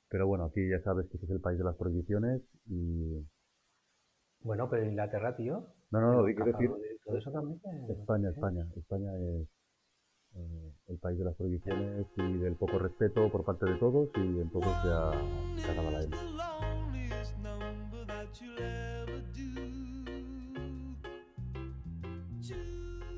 [0.10, 3.26] Pero bueno, aquí ya sabes que es el país de las prohibiciones y...
[4.42, 5.68] Bueno, pero Inglaterra, tío.
[5.92, 6.72] No, no, no, quiero decir...
[7.04, 7.60] Todo eso también
[7.90, 8.68] España, España.
[8.76, 9.48] España es
[10.36, 14.20] eh, el país de las prohibiciones y del poco respeto por parte de todos y
[14.20, 15.12] en todos ya
[15.62, 16.02] se acaba la.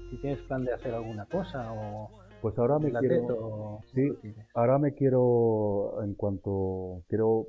[0.10, 2.10] Si tienes plan de hacer alguna cosa o...
[2.42, 3.80] Pues ahora me quiero...
[3.94, 4.12] Sí,
[4.56, 7.04] ahora me quiero, en cuanto...
[7.08, 7.48] Quiero,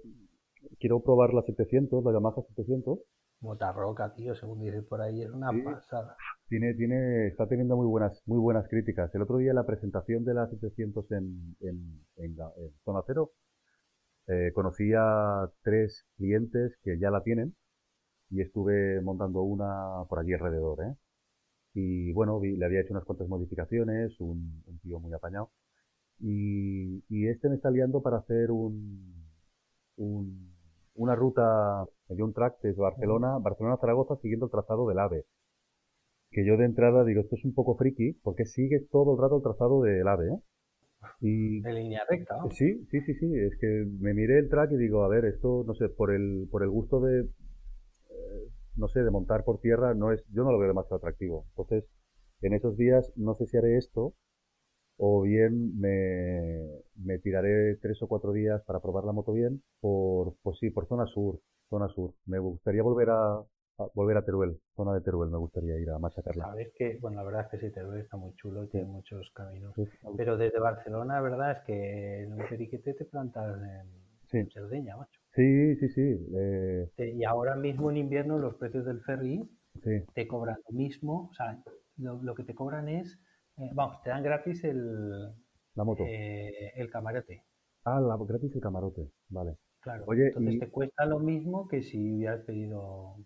[0.79, 2.99] quiero probar la 700, la Yamaha 700.
[3.41, 6.17] Motarroca, tío, según dice por ahí, es una pasada.
[6.49, 9.15] Tiene, tiene, está teniendo muy buenas, muy buenas críticas.
[9.15, 12.37] El otro día la presentación de la 700 en, en, en,
[12.85, 13.33] Zona Cero,
[14.29, 17.55] eh, conocí a tres clientes que ya la tienen
[18.31, 20.97] y estuve montando una por allí alrededor, ¿eh?
[21.75, 25.51] Y bueno, le había hecho unas cuantas modificaciones, un, tío muy apañado.
[26.21, 29.27] Y, y, este me está liando para hacer un,
[29.97, 30.53] un
[30.95, 35.25] una ruta, un track desde Barcelona, Barcelona-Zaragoza, siguiendo el trazado del AVE
[36.33, 39.37] que yo de entrada digo, esto es un poco friki, porque sigue todo el rato
[39.37, 40.39] el trazado del AVE, ¿eh?
[41.21, 42.37] Y, de línea recta.
[42.51, 43.33] Sí, sí, sí, sí.
[43.35, 46.49] Es que me miré el track y digo, a ver, esto, no sé, por el,
[46.51, 50.53] por el gusto de, eh, no sé, de montar por tierra, no es, yo no
[50.53, 51.47] lo veo demasiado atractivo.
[51.51, 51.85] Entonces,
[52.41, 54.15] en esos días, no sé si haré esto,
[54.97, 60.35] o bien me, me tiraré tres o cuatro días para probar la moto bien por,
[60.43, 62.15] pues sí, por zona sur, zona sur.
[62.27, 63.43] Me gustaría volver a,
[63.95, 66.45] volver a Teruel, zona de Teruel, me gustaría ir a machacarla.
[66.45, 69.31] Sabes que, bueno, la verdad es que sí, Teruel está muy chulo y tiene muchos
[69.35, 69.75] caminos.
[70.17, 74.03] pero desde Barcelona, la verdad es que en un periquete te plantas en,
[74.51, 75.21] Cerdeña, macho.
[75.35, 76.27] Sí, sí, sí.
[76.35, 76.91] Eh.
[76.97, 79.47] Y ahora mismo en invierno los precios del ferry
[80.15, 81.63] te cobran lo mismo, o sea,
[81.99, 83.21] lo, que te cobran es,
[83.59, 85.35] eh, vamos, te dan gratis el,
[85.75, 86.05] la moto.
[86.07, 87.45] Eh, el camarote.
[87.85, 89.57] Ah, la, gratis el camarote, vale.
[89.81, 93.17] Claro, Oye, entonces te cuesta lo mismo que si hubieras pedido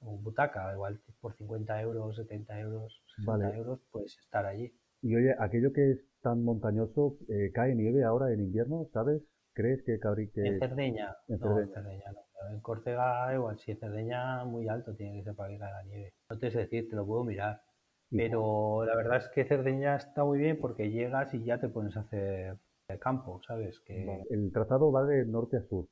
[0.00, 4.72] un butaca, igual por 50 euros, 70 euros, 60 euros, puedes estar allí.
[5.02, 9.22] Y oye, aquello que es tan montañoso, eh, ¿cae nieve ahora en invierno, sabes?
[9.54, 10.46] ¿Crees que cabrí que...
[10.46, 12.50] En Cerdeña, en no, en Cerdeña no.
[12.50, 15.82] En Córcega igual, si en Cerdeña muy alto tiene que ser para que caiga la
[15.84, 16.14] nieve.
[16.28, 17.62] No te sé decir, te lo puedo mirar.
[18.10, 21.96] Pero la verdad es que Cerdeña está muy bien porque llegas y ya te pones
[21.96, 22.56] a hacer
[22.88, 23.78] el campo, ¿sabes?
[23.80, 24.24] Que...
[24.30, 25.86] El trazado va de norte a sur.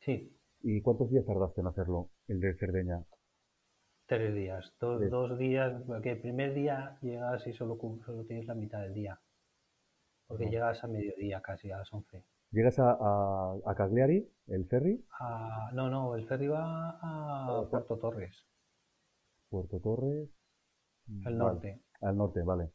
[0.00, 0.36] Sí.
[0.62, 3.04] ¿Y cuántos días tardaste en hacerlo, el de Cerdeña?
[4.06, 8.54] Tres días, dos, dos días, porque el primer día llegas y solo, solo tienes la
[8.54, 9.20] mitad del día,
[10.28, 12.24] porque llegas a mediodía casi, a las 11.
[12.52, 15.04] ¿Llegas a, a, Cagliari, el ferry?
[15.72, 18.46] no, no, el ferry va a Puerto Torres.
[19.48, 20.30] Puerto Torres.
[21.24, 21.82] Al norte.
[22.00, 22.70] Al norte, vale.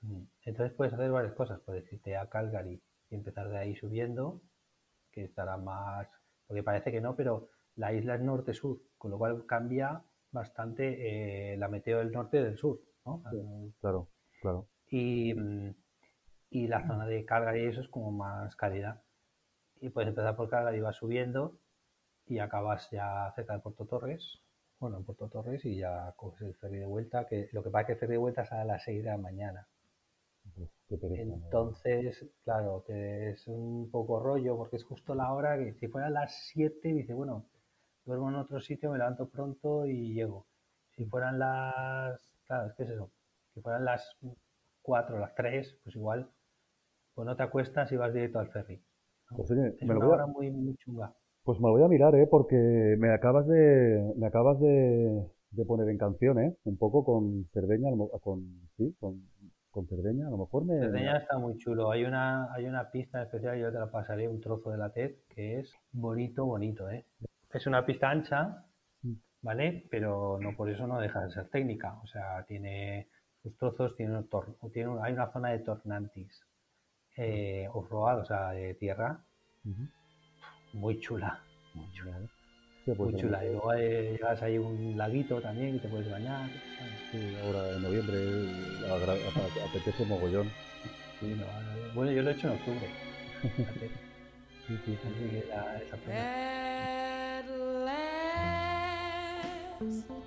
[0.00, 0.24] Mm.
[0.42, 4.42] Entonces puedes hacer varias cosas, puedes irte a Calgary y empezar de ahí subiendo,
[5.12, 6.08] que estará más,
[6.48, 11.56] porque parece que no, pero la isla es norte-sur, con lo cual cambia bastante eh,
[11.56, 13.22] la meteo del norte y del sur, ¿no?
[13.80, 14.08] claro,
[14.40, 14.68] claro.
[14.90, 15.34] Y,
[16.50, 19.02] y, la zona de carga y eso es como más calidad.
[19.80, 21.58] Y puedes empezar por carga y vas subiendo
[22.26, 24.40] y acabas ya cerca de Puerto Torres,
[24.78, 27.82] bueno, en Puerto Torres y ya coges el ferry de vuelta, que lo que pasa
[27.82, 29.68] es que el ferry de vuelta sale a las 6 de la mañana.
[30.90, 36.10] Entonces, claro, es un poco rollo porque es justo la hora que si fuera a
[36.10, 37.46] las 7, dice, bueno,
[38.08, 40.46] duermo en otro sitio, me levanto pronto y llego.
[40.96, 43.12] Si fueran las, claro, es que es eso,
[43.52, 44.16] si fueran las
[44.82, 46.28] 4 las 3, pues igual,
[47.14, 48.82] pues no te acuestas y vas directo al ferry.
[49.36, 50.26] Pues oye, me lo voy a...
[50.26, 51.14] muy, muy chunga.
[51.44, 52.26] Pues me lo voy a mirar, ¿eh?
[52.26, 56.56] Porque me acabas de, me acabas de, de poner en canción, ¿eh?
[56.64, 57.90] Un poco con Cerdeña,
[58.22, 59.28] con, sí, con,
[59.70, 60.78] con Cerdeña, a lo mejor me...
[60.78, 61.90] Cerdeña está muy chulo.
[61.90, 65.16] Hay una, hay una pista especial, yo te la pasaré, un trozo de la TED,
[65.28, 67.04] que es bonito, bonito, ¿eh?
[67.52, 68.64] Es una pista ancha,
[69.02, 69.12] mm.
[69.42, 69.86] ¿vale?
[69.90, 71.94] Pero no por eso no deja de ser técnica.
[72.02, 73.08] O sea, tiene
[73.42, 74.24] sus trozos, tiene,
[74.72, 76.44] tiene hay una zona de tornantis
[77.16, 79.20] eh, off-road, o sea, de tierra,
[80.72, 81.40] muy chula,
[81.74, 82.18] muy chula.
[82.86, 83.44] Pues muy chula.
[83.44, 86.48] Y luego eh, llegas ahí un laguito también y te puedes bañar.
[87.10, 88.18] Sí, ahora en noviembre
[89.68, 90.48] apetece mogollón.
[91.20, 92.88] Sí, no, bueno, yo lo he hecho en octubre.
[94.66, 96.67] sí, sí, Así que la, esa pena.
[99.80, 100.17] My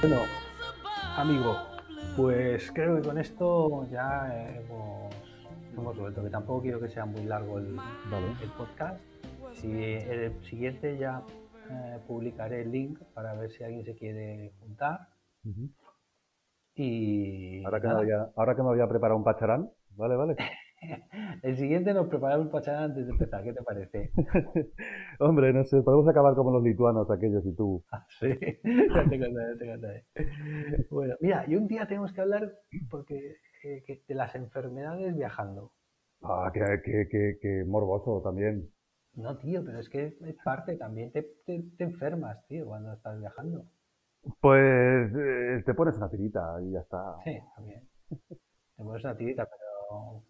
[0.00, 0.22] Bueno,
[1.16, 1.56] amigo,
[2.16, 5.12] pues creo que con esto ya hemos,
[5.76, 7.76] hemos vuelto, que tampoco quiero que sea muy largo el,
[8.40, 9.00] el podcast.
[9.54, 11.24] Si el siguiente ya
[11.68, 15.08] eh, publicaré el link para ver si alguien se quiere juntar.
[16.76, 20.36] Y ahora que, me había, ahora que me había preparado un pacharán, vale, vale.
[21.42, 24.12] El siguiente nos preparamos pacharán antes de empezar, ¿qué te parece?
[25.20, 27.84] Hombre, no sé, podemos acabar como los lituanos aquellos y tú.
[27.92, 30.04] Ah, sí, ya te contaré, te contaré.
[30.90, 32.52] Bueno, mira, y un día tenemos que hablar
[32.90, 35.72] porque eh, de las enfermedades viajando.
[36.22, 38.70] Ah, qué, qué, qué, morboso también.
[39.14, 43.66] No, tío, pero es que es parte, también te, te, enfermas, tío, cuando estás viajando.
[44.40, 47.16] Pues eh, te pones una tirita y ya está.
[47.24, 47.88] Sí, también.
[48.28, 50.22] Te pones una tirita, pero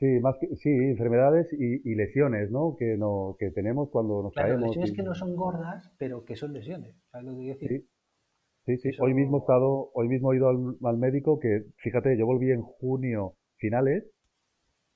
[0.00, 2.74] Sí, más que, sí, enfermedades y, lesiones, ¿no?
[2.78, 4.68] Que, no, que tenemos cuando nos claro, caemos.
[4.68, 6.96] lesiones que no son gordas, pero que son lesiones.
[7.12, 7.86] ¿Sabes lo que decir?
[8.64, 12.24] Sí, sí, Hoy mismo he estado, hoy mismo he ido al, médico que, fíjate, yo
[12.24, 14.10] volví en junio finales,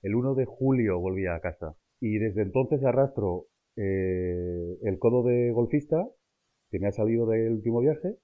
[0.01, 1.77] el 1 de julio volví a casa.
[2.01, 6.03] Y desde entonces arrastro eh, el codo de golfista,
[6.71, 8.17] que me ha salido del último viaje,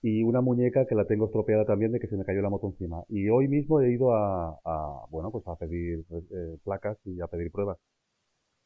[0.00, 2.68] y una muñeca que la tengo estropeada también de que se me cayó la moto
[2.68, 3.02] encima.
[3.08, 7.50] Y hoy mismo he ido a, bueno, pues a pedir eh, placas y a pedir
[7.50, 7.78] pruebas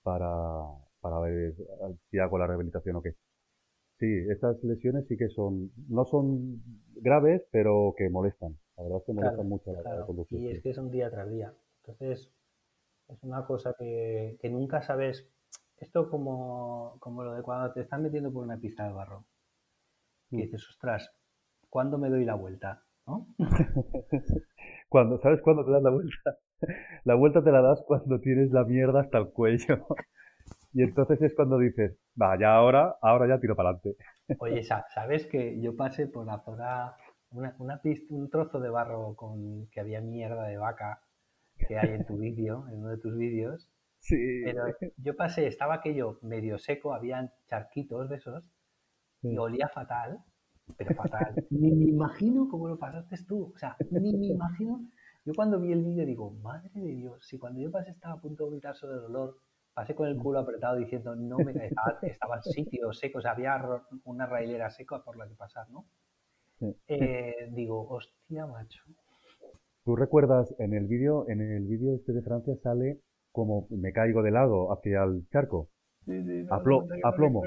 [0.02, 0.28] para,
[1.00, 1.54] para ver
[2.10, 3.14] si hago la rehabilitación o qué.
[3.98, 6.60] Sí, estas lesiones sí que son, no son
[6.96, 8.58] graves, pero que molestan.
[8.76, 10.42] La verdad es que molestan mucho la, conducción.
[10.42, 11.54] Y es que son día tras día.
[11.84, 12.30] Entonces,
[13.08, 15.28] es una cosa que, que nunca sabes.
[15.76, 19.24] Esto como, como lo de cuando te están metiendo por una pista de barro.
[20.30, 20.40] Que mm.
[20.40, 21.12] dices, ostras,
[21.72, 22.82] ¿cuándo me doy la vuelta?
[23.06, 23.26] ¿no?
[24.90, 26.38] cuando, ¿Sabes cuándo te das la vuelta?
[27.04, 29.86] La vuelta te la das cuando tienes la mierda hasta el cuello.
[30.74, 33.96] Y entonces es cuando dices, va, ya ahora, ahora ya tiro para adelante.
[34.38, 36.96] Oye, ¿sabes que yo pasé por la zona,
[37.30, 41.02] una, pista, un trozo de barro con que había mierda de vaca
[41.68, 43.70] que hay en tu vídeo, en uno de tus vídeos?
[43.98, 44.16] Sí.
[44.44, 44.62] Pero
[44.96, 48.50] yo pasé, estaba aquello medio seco, habían charquitos de esos,
[49.20, 50.24] y olía fatal
[50.76, 51.46] pero fatal.
[51.50, 53.52] ni me imagino cómo lo pasaste tú.
[53.54, 54.80] O sea, ni me imagino.
[55.24, 58.20] Yo cuando vi el vídeo digo, madre de Dios, si cuando yo pasé estaba a
[58.20, 59.36] punto de vomitar sobre el dolor,
[59.72, 63.60] pasé con el culo apretado diciendo, no me estaba, estaba sitio seco, o sea, había
[64.04, 65.86] una railera seca por la que pasar, ¿no?
[66.88, 68.82] Eh, digo, hostia, macho.
[69.84, 73.00] ¿Tú recuerdas en el vídeo, en el vídeo este de Francia sale
[73.32, 75.70] como me caigo de lado hacia el charco?
[76.04, 77.42] Sí, sí, a, plomo.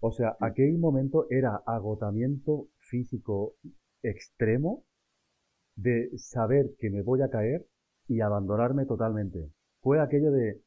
[0.00, 3.54] O sea, aquel momento era agotamiento físico
[4.02, 4.84] extremo
[5.76, 7.66] de saber que me voy a caer
[8.06, 9.50] y abandonarme totalmente.
[9.80, 10.62] Fue aquello de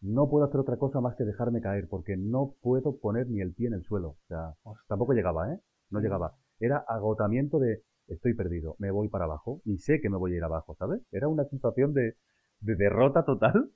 [0.00, 3.52] no puedo hacer otra cosa más que dejarme caer porque no puedo poner ni el
[3.52, 4.08] pie en el suelo.
[4.08, 4.54] O sea,
[4.88, 5.60] tampoco llegaba, ¿eh?
[5.90, 6.36] No llegaba.
[6.58, 10.36] Era agotamiento de estoy perdido, me voy para abajo y sé que me voy a
[10.36, 11.02] ir abajo, ¿sabes?
[11.12, 12.16] Era una sensación de
[12.60, 13.70] de derrota total.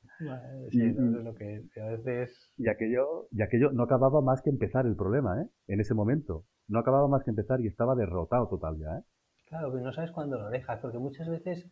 [0.70, 2.53] y, lo que a veces...
[2.57, 5.49] y, aquello, y aquello no acababa más que empezar el problema, ¿eh?
[5.68, 6.45] En ese momento.
[6.68, 9.03] No acababa más que empezar y estaba derrotado total ya, ¿eh?
[9.49, 11.70] Claro, pero no sabes cuándo lo dejas, porque muchas veces,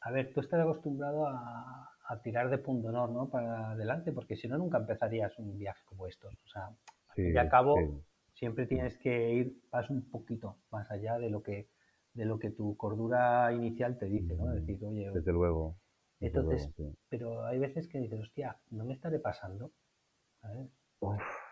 [0.00, 3.28] a ver, tú estás acostumbrado a, a tirar de punto honor, ¿no?
[3.28, 6.34] Para adelante, porque si no, nunca empezarías un viaje como estos.
[6.34, 6.70] O sea,
[7.16, 7.76] y al cabo,
[8.32, 11.68] siempre tienes que ir, vas un poquito más allá de lo que
[12.14, 14.46] de lo que tu cordura inicial te dice, ¿no?
[14.46, 15.76] Decir, oye, desde luego
[16.20, 16.68] entonces,
[17.08, 19.70] pero hay veces que dices, hostia, no me estaré pasando.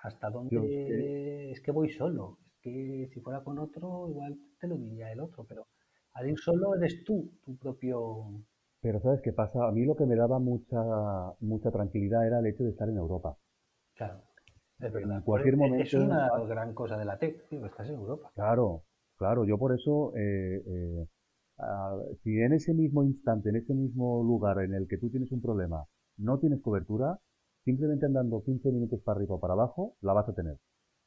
[0.02, 1.50] ¿Hasta dónde?
[1.50, 2.38] Es que voy solo.
[2.46, 5.68] Es que si fuera con otro, igual te lo diría el otro, pero
[6.14, 8.42] al ir solo eres tú, tu propio.
[8.80, 9.66] Pero ¿sabes qué pasa?
[9.66, 10.82] A mí lo que me daba mucha,
[11.40, 13.36] mucha tranquilidad era el hecho de estar en Europa.
[13.94, 14.22] Claro,
[14.80, 15.18] es verdad.
[15.18, 15.84] En cualquier momento.
[15.84, 18.30] Es una gran cosa de la TEC, estás en Europa.
[18.34, 18.82] Claro,
[19.16, 19.44] claro.
[19.44, 20.12] Yo por eso.
[20.16, 21.06] Eh, eh,
[22.22, 25.40] si en ese mismo instante, en ese mismo lugar en el que tú tienes un
[25.40, 25.84] problema,
[26.16, 27.18] no tienes cobertura,
[27.64, 30.59] simplemente andando 15 minutos para arriba o para abajo, la vas a tener.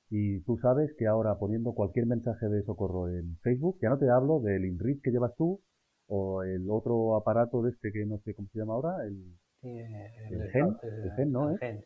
[0.09, 4.09] Y tú sabes que ahora poniendo cualquier mensaje de socorro en Facebook, ya no te
[4.09, 5.61] hablo del INRID que llevas tú,
[6.07, 10.49] o el otro aparato de este que no sé cómo se llama ahora, el, el,
[10.51, 11.51] gen, el gen, ¿no?
[11.51, 11.85] El gen.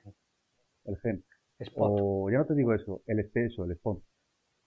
[0.85, 1.23] El gen.
[1.75, 4.01] O ya no te digo eso, el espeso, el spot.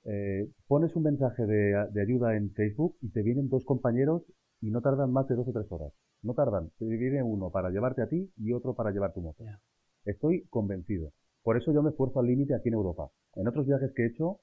[0.09, 4.23] Eh, pones un mensaje de, ayuda en Facebook y te vienen dos compañeros
[4.61, 5.93] y no tardan más de dos o tres horas.
[6.23, 6.71] No tardan.
[6.79, 9.45] Te viene uno para llevarte a ti y otro para llevar tu moto.
[10.05, 11.11] Estoy convencido.
[11.43, 13.09] Por eso yo me esfuerzo al límite aquí en Europa.
[13.35, 14.39] En otros viajes que he hecho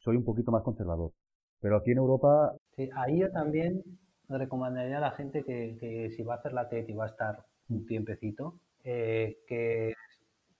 [0.00, 1.12] soy un poquito más conservador.
[1.60, 2.54] Pero aquí en Europa...
[2.76, 3.82] Sí, ahí yo también
[4.28, 7.44] recomendaría a la gente que, si va a hacer la TED y va a estar
[7.68, 9.94] un tiempecito, eh, que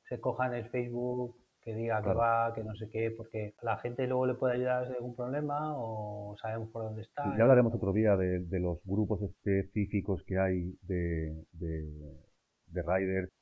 [0.08, 1.36] se cojan el Facebook
[1.66, 4.84] que diga que va, que no sé qué, porque la gente luego le puede ayudar
[4.84, 7.24] si hay algún problema o sabemos por dónde está.
[7.36, 13.32] ya hablaremos otro día de, los grupos específicos que hay de, de, riders.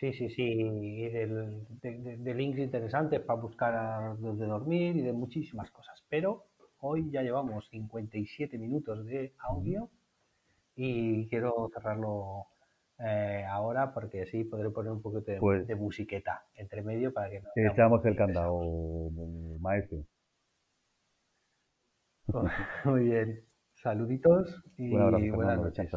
[0.00, 6.04] Sí, sí, sí, y de, links interesantes para buscar dónde dormir y de muchísimas cosas.
[6.08, 6.46] Pero
[6.80, 9.88] hoy ya llevamos 57 minutos de audio
[10.74, 12.46] y quiero cerrarlo
[12.98, 17.40] eh, ahora porque sí podré poner un poquito de, pues musiqueta entre medio para que
[17.40, 18.60] no echamos el candado
[19.60, 19.98] maestro.
[22.84, 23.44] Muy bien.
[23.74, 24.90] Saluditos y
[25.30, 25.90] buenas noches.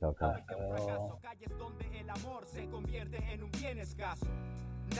[0.00, 1.18] Chao, chao.
[1.22, 4.26] calles donde el amor se convierte en un bien escaso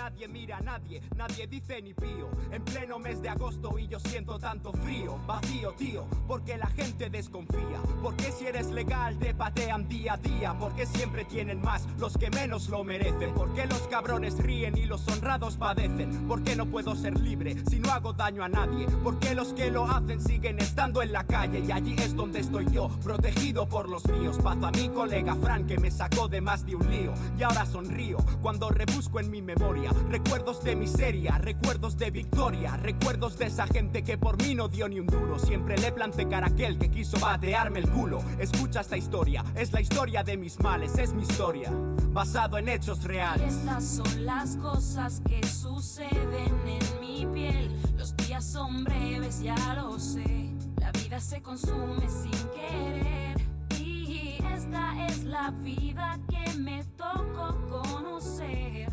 [0.00, 2.30] Nadie mira a nadie, nadie dice ni pío.
[2.50, 7.10] En pleno mes de agosto y yo siento tanto frío, vacío, tío, porque la gente
[7.10, 7.82] desconfía.
[8.02, 10.56] Porque si eres legal te patean día a día.
[10.58, 13.34] Porque siempre tienen más los que menos lo merecen.
[13.34, 16.26] Porque los cabrones ríen y los honrados padecen.
[16.26, 18.86] Porque no puedo ser libre si no hago daño a nadie.
[19.04, 21.60] Porque los que lo hacen siguen estando en la calle.
[21.60, 24.38] Y allí es donde estoy yo, protegido por los míos.
[24.42, 27.12] Paz a mi colega Frank que me sacó de más de un lío.
[27.38, 33.38] Y ahora sonrío cuando rebusco en mi memoria recuerdos de miseria, recuerdos de victoria, recuerdos
[33.38, 35.38] de esa gente que por mí no dio ni un duro.
[35.38, 38.22] Siempre le planté cara a aquel que quiso batearme el culo.
[38.38, 41.70] Escucha esta historia, es la historia de mis males, es mi historia,
[42.12, 43.54] basado en hechos reales.
[43.54, 47.70] Estas son las cosas que suceden en mi piel.
[47.96, 50.50] Los días son breves, ya lo sé.
[50.76, 53.40] La vida se consume sin querer.
[53.78, 58.88] Y esta es la vida que me tocó conocer.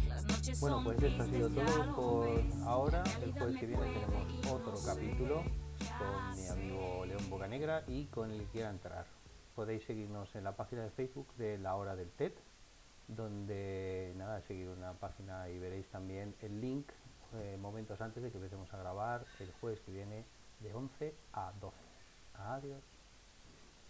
[0.55, 2.29] Bueno, pues esto ha sido todo por
[2.65, 3.03] ahora.
[3.21, 8.39] El jueves que viene tenemos otro capítulo con mi amigo León Bocanegra y con el
[8.39, 9.05] que quiera entrar.
[9.55, 12.31] Podéis seguirnos en la página de Facebook de La Hora del TED,
[13.07, 16.87] donde nada, seguir una página y veréis también el link
[17.35, 20.23] eh, momentos antes de que empecemos a grabar el jueves que viene
[20.61, 21.75] de 11 a 12.
[22.35, 22.96] Adiós.